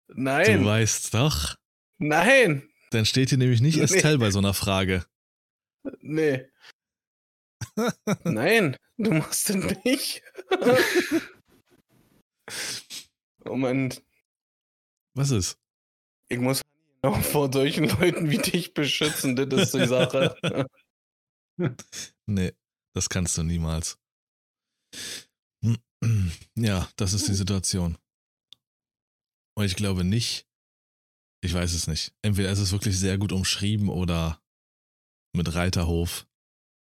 [0.08, 0.60] Nein.
[0.60, 1.56] Du weißt doch.
[1.98, 2.68] Nein.
[2.90, 4.24] Dann steht hier nämlich nicht Estelle nee.
[4.24, 5.04] bei so einer Frage.
[6.00, 6.46] Nee.
[8.24, 10.22] Nein, du machst es nicht.
[13.44, 13.92] oh Mann.
[15.14, 15.58] Was ist?
[16.28, 16.62] Ich muss
[17.02, 20.36] noch vor solchen Leuten wie dich beschützen, das ist die Sache.
[22.26, 22.52] nee,
[22.94, 23.98] das kannst du niemals.
[26.54, 27.96] Ja, das ist die Situation.
[29.56, 30.46] Und ich glaube nicht,
[31.42, 32.12] ich weiß es nicht.
[32.22, 34.40] Entweder ist es wirklich sehr gut umschrieben oder
[35.34, 36.26] mit Reiterhof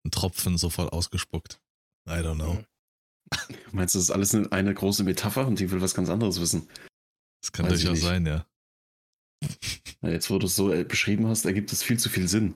[0.05, 1.61] ein Tropfen sofort ausgespuckt.
[2.09, 2.65] I don't know.
[3.73, 6.69] Meinst du, das ist alles eine große Metapher und die will was ganz anderes wissen?
[7.43, 8.47] Das kann durchaus sein, ja.
[10.03, 12.55] Jetzt, wo du es so äh, beschrieben hast, ergibt es viel zu viel Sinn.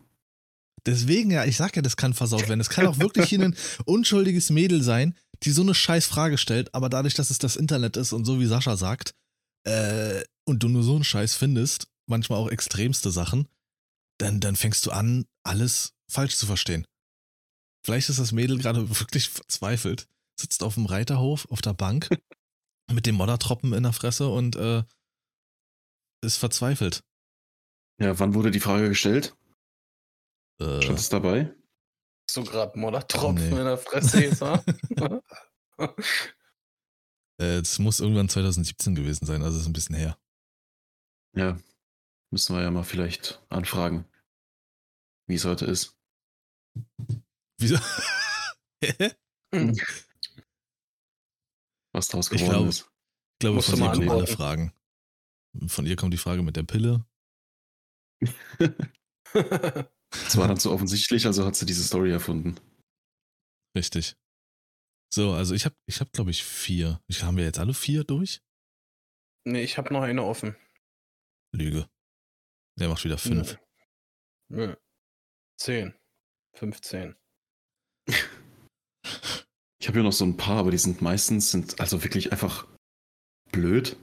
[0.85, 2.61] Deswegen, ja, ich sag ja, das kann versaut werden.
[2.61, 6.75] Es kann auch wirklich hier ein unschuldiges Mädel sein, die so eine scheiß Frage stellt,
[6.75, 9.15] aber dadurch, dass es das Internet ist und so wie Sascha sagt,
[9.67, 13.49] äh, und du nur so einen Scheiß findest, manchmal auch extremste Sachen,
[14.19, 16.87] dann, dann fängst du an, alles falsch zu verstehen.
[17.85, 20.09] Vielleicht ist das Mädel gerade wirklich verzweifelt,
[20.41, 22.09] sitzt auf dem Reiterhof auf der Bank
[22.93, 24.85] mit dem Moddertroppen in der Fresse und äh,
[26.25, 27.05] ist verzweifelt.
[28.01, 29.37] Ja, wann wurde die Frage gestellt?
[30.61, 31.55] Äh, Stand es dabei?
[32.31, 33.59] so gerade Moddertropfen nee.
[33.59, 34.43] in der Fresse jetzt,
[37.39, 40.19] Es muss irgendwann 2017 gewesen sein, also ist ein bisschen her.
[41.35, 41.59] Ja,
[42.31, 44.07] müssen wir ja mal vielleicht anfragen,
[45.27, 45.95] wie es heute ist.
[47.59, 47.77] Wieso?
[51.93, 52.81] Was daraus geworden ich glaub, ist.
[52.81, 54.73] Ich glaube, von ihr kommen alle Fragen.
[55.67, 57.05] Von ihr kommt die Frage mit der Pille.
[60.11, 62.59] Das war dann so offensichtlich, also hat sie diese Story erfunden.
[63.77, 64.17] Richtig.
[65.13, 67.01] So, also ich habe, ich hab, glaube ich, vier.
[67.07, 68.43] Ich, haben wir jetzt alle vier durch?
[69.45, 70.57] Nee, ich habe noch eine offen.
[71.53, 71.89] Lüge.
[72.79, 73.59] Der macht wieder fünf.
[74.49, 74.67] Nö.
[74.67, 74.77] Nö.
[75.59, 75.95] Zehn.
[76.55, 77.17] 15.
[79.79, 82.67] Ich habe hier noch so ein paar, aber die sind meistens sind also wirklich einfach
[83.53, 83.97] blöd.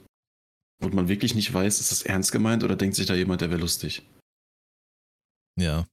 [0.82, 3.50] Und man wirklich nicht weiß, ist das ernst gemeint oder denkt sich da jemand, der
[3.50, 4.02] wäre lustig.
[5.60, 5.86] Ja.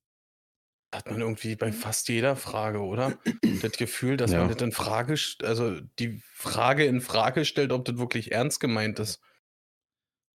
[0.92, 3.16] Hat man irgendwie bei fast jeder Frage, oder?
[3.62, 4.40] das Gefühl, dass ja.
[4.40, 8.98] man das in Frage, also die Frage in Frage stellt, ob das wirklich ernst gemeint
[8.98, 9.20] ist.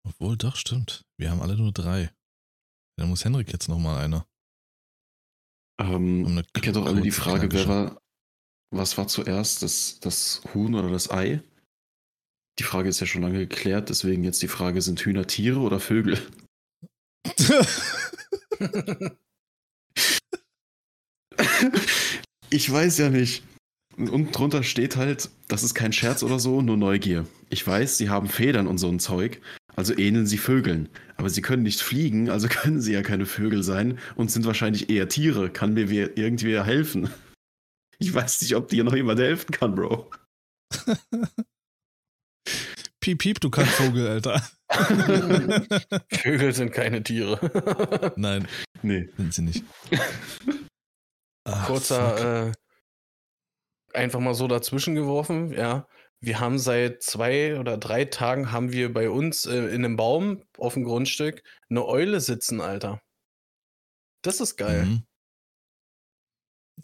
[0.06, 1.04] Obwohl, doch, stimmt.
[1.16, 2.12] Wir haben alle nur drei.
[2.96, 4.28] Dann muss Henrik jetzt nochmal einer.
[5.80, 8.00] Ähm, um ich kenne doch alle die Frage, wer war,
[8.70, 11.42] was war zuerst, das, das Huhn oder das Ei?
[12.60, 15.80] Die Frage ist ja schon lange geklärt, deswegen jetzt die Frage, sind Hühner Tiere oder
[15.80, 16.20] Vögel?
[22.50, 23.42] ich weiß ja nicht.
[23.96, 27.26] Und drunter steht halt, das ist kein Scherz oder so, nur Neugier.
[27.48, 29.40] Ich weiß, sie haben Federn und so ein Zeug,
[29.76, 30.88] also ähneln sie Vögeln.
[31.16, 34.90] Aber sie können nicht fliegen, also können sie ja keine Vögel sein und sind wahrscheinlich
[34.90, 35.50] eher Tiere.
[35.50, 37.10] Kann mir irgendwie helfen?
[37.98, 40.10] Ich weiß nicht, ob dir noch jemand helfen kann, Bro.
[43.00, 44.42] piep, piep, du kannst Vogel, Alter.
[46.10, 48.12] Vögel sind keine Tiere.
[48.16, 48.48] Nein.
[48.82, 49.08] Nee.
[49.16, 49.64] Sind sie nicht.
[51.44, 52.52] Ach, Kurzer, äh,
[53.92, 55.86] einfach mal so dazwischen geworfen, ja.
[56.20, 60.42] Wir haben seit zwei oder drei Tagen haben wir bei uns äh, in einem Baum
[60.56, 63.02] auf dem Grundstück eine Eule sitzen, Alter.
[64.22, 64.86] Das ist geil.
[64.86, 65.06] Mhm.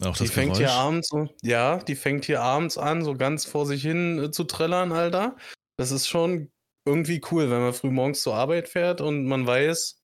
[0.05, 3.65] Auch die fängt hier abends so, ja, die fängt hier abends an, so ganz vor
[3.65, 5.35] sich hin äh, zu trällern, Alter.
[5.77, 6.51] Das ist schon
[6.85, 10.01] irgendwie cool, wenn man früh morgens zur Arbeit fährt und man weiß,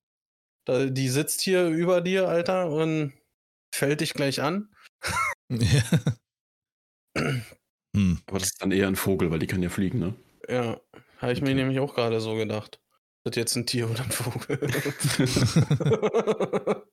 [0.64, 3.12] da, die sitzt hier über dir, Alter, und
[3.78, 4.68] fällt dich gleich an.
[5.50, 5.82] Ja.
[7.96, 8.20] hm.
[8.26, 10.14] Aber das ist dann eher ein Vogel, weil die kann ja fliegen, ne?
[10.46, 10.78] Ja,
[11.16, 11.48] habe ich okay.
[11.48, 12.82] mir nämlich auch gerade so gedacht.
[13.24, 14.60] Ist das jetzt ein Tier oder ein Vogel?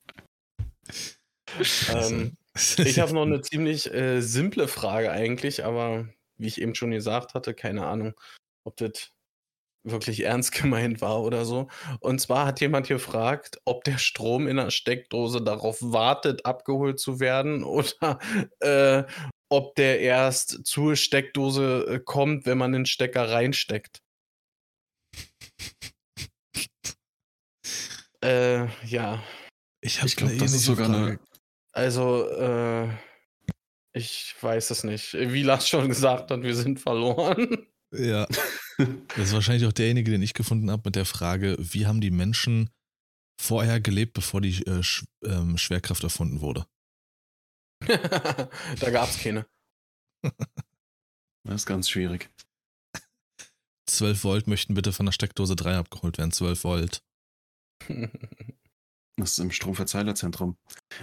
[1.90, 2.38] ähm,
[2.78, 6.08] ich habe noch eine ziemlich äh, simple Frage eigentlich, aber
[6.38, 8.14] wie ich eben schon gesagt hatte, keine Ahnung,
[8.64, 9.12] ob das
[9.86, 11.68] wirklich ernst gemeint war oder so.
[12.00, 17.20] Und zwar hat jemand gefragt, ob der Strom in der Steckdose darauf wartet, abgeholt zu
[17.20, 18.20] werden oder
[18.60, 19.04] äh,
[19.50, 24.02] ob der erst zur Steckdose äh, kommt, wenn man den Stecker reinsteckt.
[28.24, 29.24] äh, ja.
[29.82, 31.06] Ich, ich glaube, das ist sogar Frage.
[31.06, 31.20] eine.
[31.74, 32.90] Also, äh,
[33.94, 35.14] ich weiß es nicht.
[35.14, 37.68] Wie Lars schon gesagt hat, wir sind verloren.
[37.92, 38.26] Ja.
[38.78, 42.12] Das ist wahrscheinlich auch derjenige, den ich gefunden habe mit der Frage, wie haben die
[42.12, 42.70] Menschen
[43.40, 46.66] vorher gelebt, bevor die äh, Sch ähm, Schwerkraft erfunden wurde?
[47.88, 49.46] da gab es keine.
[51.44, 52.30] Das ist ganz schwierig.
[53.88, 56.32] 12 Volt möchten bitte von der Steckdose 3 abgeholt werden.
[56.32, 57.04] 12 Volt.
[59.18, 60.58] Das ist im Stromverzeilerzentrum.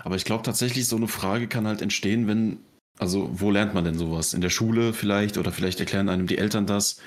[0.04, 2.58] Aber ich glaube tatsächlich, so eine Frage kann halt entstehen, wenn
[2.98, 4.34] also, wo lernt man denn sowas?
[4.34, 7.00] In der Schule vielleicht oder vielleicht erklären einem die Eltern das.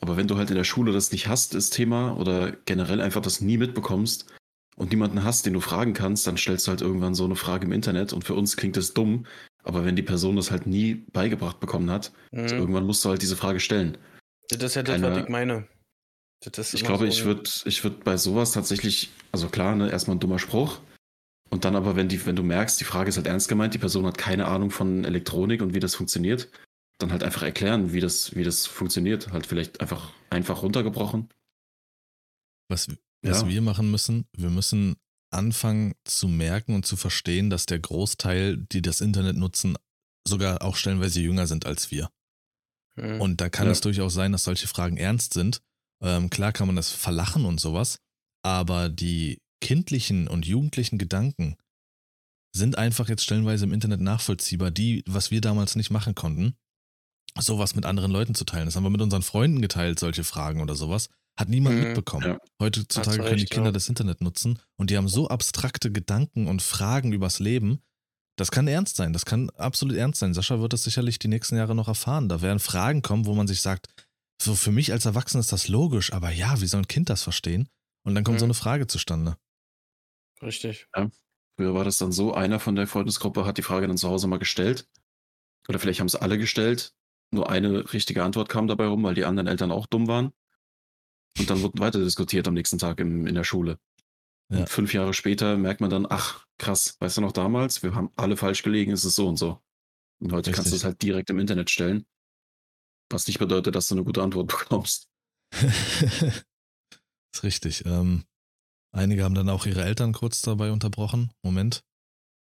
[0.00, 3.22] Aber wenn du halt in der Schule das nicht hast, das Thema, oder generell einfach
[3.22, 4.26] das nie mitbekommst
[4.76, 7.66] und niemanden hast, den du fragen kannst, dann stellst du halt irgendwann so eine Frage
[7.66, 9.26] im Internet und für uns klingt das dumm.
[9.64, 12.40] Aber wenn die Person das halt nie beigebracht bekommen hat, mhm.
[12.40, 13.98] also irgendwann musst du halt diese Frage stellen.
[14.48, 15.66] Das ist ja das, Keine, was ich meine.
[16.44, 20.20] ich glaube, so ich würde ich würd bei sowas tatsächlich, also klar, ne, erstmal ein
[20.20, 20.78] dummer Spruch,
[21.50, 23.78] und dann aber, wenn, die, wenn du merkst, die Frage ist halt ernst gemeint, die
[23.78, 26.48] Person hat keine Ahnung von Elektronik und wie das funktioniert,
[26.98, 29.32] dann halt einfach erklären, wie das, wie das funktioniert.
[29.32, 31.28] Halt vielleicht einfach, einfach runtergebrochen.
[32.68, 32.88] Was,
[33.22, 33.48] was ja.
[33.48, 34.96] wir machen müssen, wir müssen
[35.30, 39.76] anfangen zu merken und zu verstehen, dass der Großteil, die das Internet nutzen,
[40.26, 42.10] sogar auch stellenweise jünger sind als wir.
[42.96, 43.20] Mhm.
[43.20, 43.72] Und da kann ja.
[43.72, 45.60] es durchaus sein, dass solche Fragen ernst sind.
[46.02, 47.98] Ähm, klar kann man das verlachen und sowas,
[48.42, 51.56] aber die kindlichen und jugendlichen Gedanken
[52.54, 56.54] sind einfach jetzt stellenweise im Internet nachvollziehbar, die, was wir damals nicht machen konnten,
[57.38, 58.66] sowas mit anderen Leuten zu teilen.
[58.66, 61.08] Das haben wir mit unseren Freunden geteilt, solche Fragen oder sowas.
[61.36, 62.26] Hat niemand mhm, mitbekommen.
[62.26, 62.38] Ja.
[62.60, 63.72] Heutzutage können die Kinder ja.
[63.72, 67.82] das Internet nutzen und die haben so abstrakte Gedanken und Fragen übers Leben.
[68.36, 70.34] Das kann ernst sein, das kann absolut ernst sein.
[70.34, 72.28] Sascha wird das sicherlich die nächsten Jahre noch erfahren.
[72.28, 73.88] Da werden Fragen kommen, wo man sich sagt,
[74.40, 77.22] so für mich als Erwachsener ist das logisch, aber ja, wie soll ein Kind das
[77.22, 77.68] verstehen?
[78.04, 78.40] Und dann kommt mhm.
[78.40, 79.36] so eine Frage zustande.
[80.42, 80.86] Richtig.
[80.94, 81.10] Ja.
[81.56, 84.26] Früher war das dann so, einer von der Freundesgruppe hat die Frage dann zu Hause
[84.26, 84.86] mal gestellt.
[85.68, 86.94] Oder vielleicht haben es alle gestellt.
[87.32, 90.32] Nur eine richtige Antwort kam dabei rum, weil die anderen Eltern auch dumm waren.
[91.38, 93.78] Und dann wurde weiter diskutiert am nächsten Tag im, in der Schule.
[94.50, 94.60] Ja.
[94.60, 98.10] Und fünf Jahre später merkt man dann, ach, krass, weißt du noch damals, wir haben
[98.16, 99.60] alle falsch gelegen, ist es so und so.
[100.20, 100.54] Und heute Richtig.
[100.54, 102.06] kannst du es halt direkt im Internet stellen.
[103.10, 105.08] Was nicht bedeutet, dass du eine gute Antwort bekommst.
[105.52, 107.84] ist richtig.
[107.86, 108.24] Ähm,
[108.92, 111.32] einige haben dann auch ihre Eltern kurz dabei unterbrochen.
[111.42, 111.82] Moment.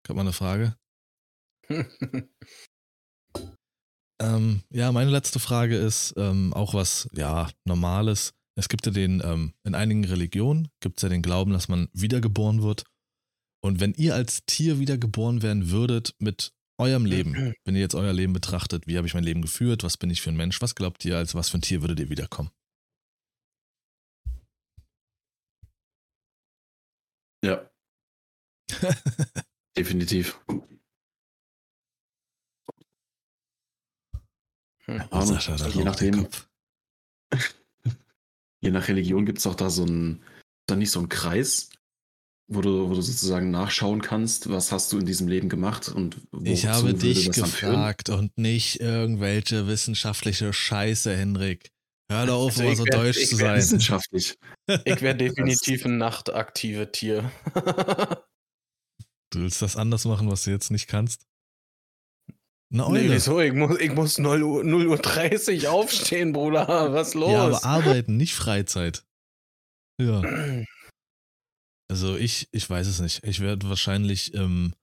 [0.04, 0.76] Ich habe mal eine Frage.
[4.22, 8.34] ähm, ja, meine letzte Frage ist ähm, auch was, ja, Normales.
[8.56, 11.90] Es gibt ja den, ähm, in einigen Religionen gibt es ja den Glauben, dass man
[11.94, 12.84] wiedergeboren wird.
[13.64, 17.34] Und wenn ihr als Tier wiedergeboren werden würdet mit eurem Leben,
[17.66, 20.22] wenn ihr jetzt euer Leben betrachtet, wie habe ich mein Leben geführt, was bin ich
[20.22, 22.52] für ein Mensch, was glaubt ihr, als was für ein Tier würdet ihr wiederkommen?
[27.44, 27.70] Ja.
[29.78, 30.40] Definitiv.
[34.86, 35.02] Hm.
[35.12, 36.28] Ahnung, Sascha, je nachdem.
[38.62, 40.24] je nach Religion gibt es auch da so ein,
[40.68, 41.70] dann nicht so ein Kreis,
[42.48, 46.18] wo du, wo du sozusagen nachschauen kannst, was hast du in diesem Leben gemacht und
[46.44, 51.72] Ich habe dich gefragt und nicht irgendwelche wissenschaftliche Scheiße, Henrik.
[52.12, 53.58] Hör doch auf, also immer so wär, deutsch zu sein.
[53.58, 54.38] Wissenschaftlich.
[54.86, 57.30] Ich wäre definitiv ein nachtaktive Tier.
[59.30, 61.26] du willst das anders machen, was du jetzt nicht kannst?
[62.74, 63.04] Eine Eule.
[63.04, 63.40] Nee, wieso?
[63.40, 66.68] Ich muss, ich muss 0 Uhr, 0 Uhr 30 aufstehen, Bruder.
[66.94, 67.32] Was los?
[67.32, 69.06] Ja, aber arbeiten, nicht Freizeit.
[70.02, 70.22] Ja.
[71.92, 73.24] Also ich, ich weiß es nicht.
[73.24, 74.74] Ich werde wahrscheinlich ähm,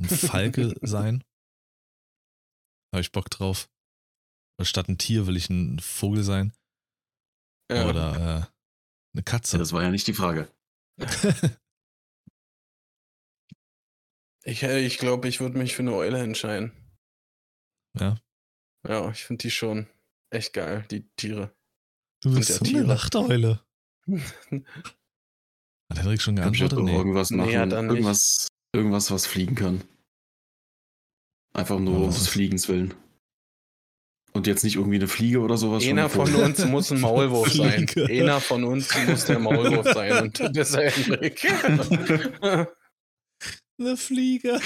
[0.00, 1.24] ein Falke sein.
[2.94, 3.68] Habe ich Bock drauf.
[4.62, 6.54] Statt ein Tier will ich ein Vogel sein.
[7.70, 7.86] Ja.
[7.86, 8.46] Oder äh,
[9.14, 9.56] eine Katze.
[9.56, 10.50] Ja, das war ja nicht die Frage.
[14.44, 16.72] ich äh, ich glaube, ich würde mich für eine Eule entscheiden.
[17.98, 18.16] Ja.
[18.86, 19.86] Ja, ich finde die schon
[20.30, 21.54] echt geil, die Tiere.
[22.22, 22.80] Du bist so Tiere.
[22.80, 23.60] eine Nachteule.
[24.06, 26.78] Hat Henrik schon geantwortet?
[26.78, 26.96] Nee.
[26.96, 29.82] Irgendwas machen, nee, irgendwas, irgendwas, was fliegen kann.
[31.54, 32.94] Einfach nur um des Fliegens willen.
[34.32, 35.84] Und jetzt nicht irgendwie eine Fliege oder sowas.
[35.84, 37.86] Einer von uns muss ein Maulwurf sein.
[38.08, 40.22] Einer von uns muss der Maulwurf sein.
[40.22, 41.44] Und das ist Henrik.
[43.78, 44.58] eine Fliege.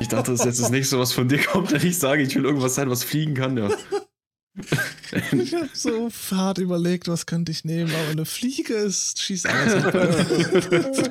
[0.00, 2.44] Ich dachte, dass jetzt das nächste, was von dir kommt, wenn ich sage, ich will
[2.44, 3.56] irgendwas sein, was fliegen kann.
[3.56, 3.70] Ja.
[5.32, 11.10] ich habe so hart überlegt, was könnte ich nehmen, aber eine Fliege ist, schießt alles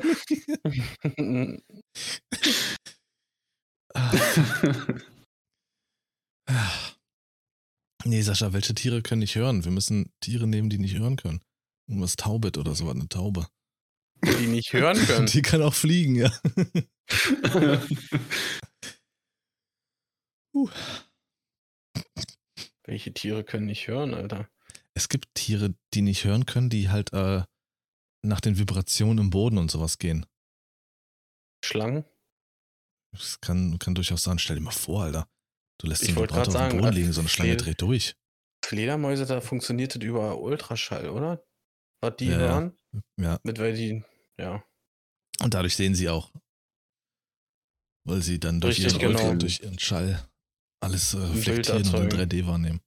[8.05, 9.63] Nee, Sascha, welche Tiere können nicht hören?
[9.63, 11.41] Wir müssen Tiere nehmen, die nicht hören können.
[11.87, 13.47] Irgendwas Taubet oder so, eine Taube.
[14.23, 15.27] Die nicht hören können.
[15.27, 16.31] Die kann auch fliegen, ja.
[20.53, 20.69] uh.
[22.83, 24.49] Welche Tiere können nicht hören, Alter?
[24.93, 27.43] Es gibt Tiere, die nicht hören können, die halt äh,
[28.23, 30.25] nach den Vibrationen im Boden und sowas gehen.
[31.63, 32.05] Schlangen?
[33.13, 34.39] Das kann, kann durchaus sein.
[34.39, 35.27] Stell dir mal vor, Alter.
[35.79, 38.15] Du lässt den Vibrator auf dem Boden liegen, so eine Schlange dreht durch.
[38.63, 41.43] Fledermäuse, da funktioniert das über Ultraschall, oder?
[42.01, 42.77] Was die ja, hören?
[43.17, 43.39] Ja.
[43.43, 44.03] Mit weil die,
[44.41, 44.63] ja.
[45.41, 46.31] Und dadurch sehen sie auch.
[48.07, 49.35] Weil sie dann durch, ihren, genau.
[49.35, 50.27] durch ihren Schall
[50.81, 52.81] alles äh, reflektieren und in 3D wahrnehmen.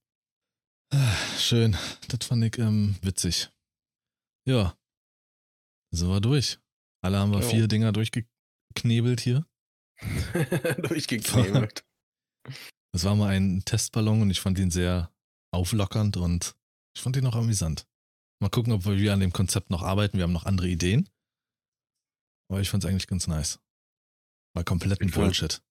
[0.92, 1.76] Ah, schön.
[2.08, 3.50] Das fand ich ähm, witzig.
[4.46, 4.76] Ja.
[5.92, 6.58] So war durch.
[7.02, 7.48] Alle haben wir jo.
[7.48, 9.46] vier Dinger durchgeknebelt hier.
[10.88, 11.84] durchgeknebelt.
[12.92, 15.12] Das war mal ein Testballon und ich fand ihn sehr
[15.52, 16.54] auflockernd und
[16.94, 17.88] ich fand ihn auch amüsant.
[18.40, 20.16] Mal gucken, ob wir an dem Konzept noch arbeiten.
[20.16, 21.08] Wir haben noch andere Ideen.
[22.50, 23.58] Aber ich fand es eigentlich ganz nice.
[24.54, 25.62] War kompletten Bullshit.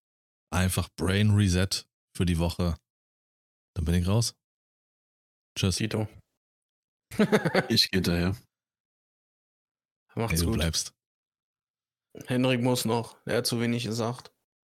[0.51, 2.75] Einfach Brain Reset für die Woche.
[3.75, 4.35] Dann bin ich raus.
[5.57, 5.77] Tschüss.
[5.77, 6.07] Tito.
[7.69, 8.35] ich gehe daher.
[10.15, 10.55] Macht's hey, du gut.
[10.55, 10.93] bleibst.
[12.27, 13.17] Henrik muss noch.
[13.25, 14.31] Er hat zu wenig gesagt.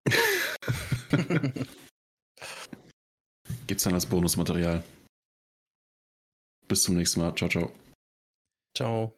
[3.66, 4.82] Gibt's dann als Bonusmaterial.
[6.68, 7.34] Bis zum nächsten Mal.
[7.34, 7.72] Ciao, ciao.
[8.74, 9.14] Ciao.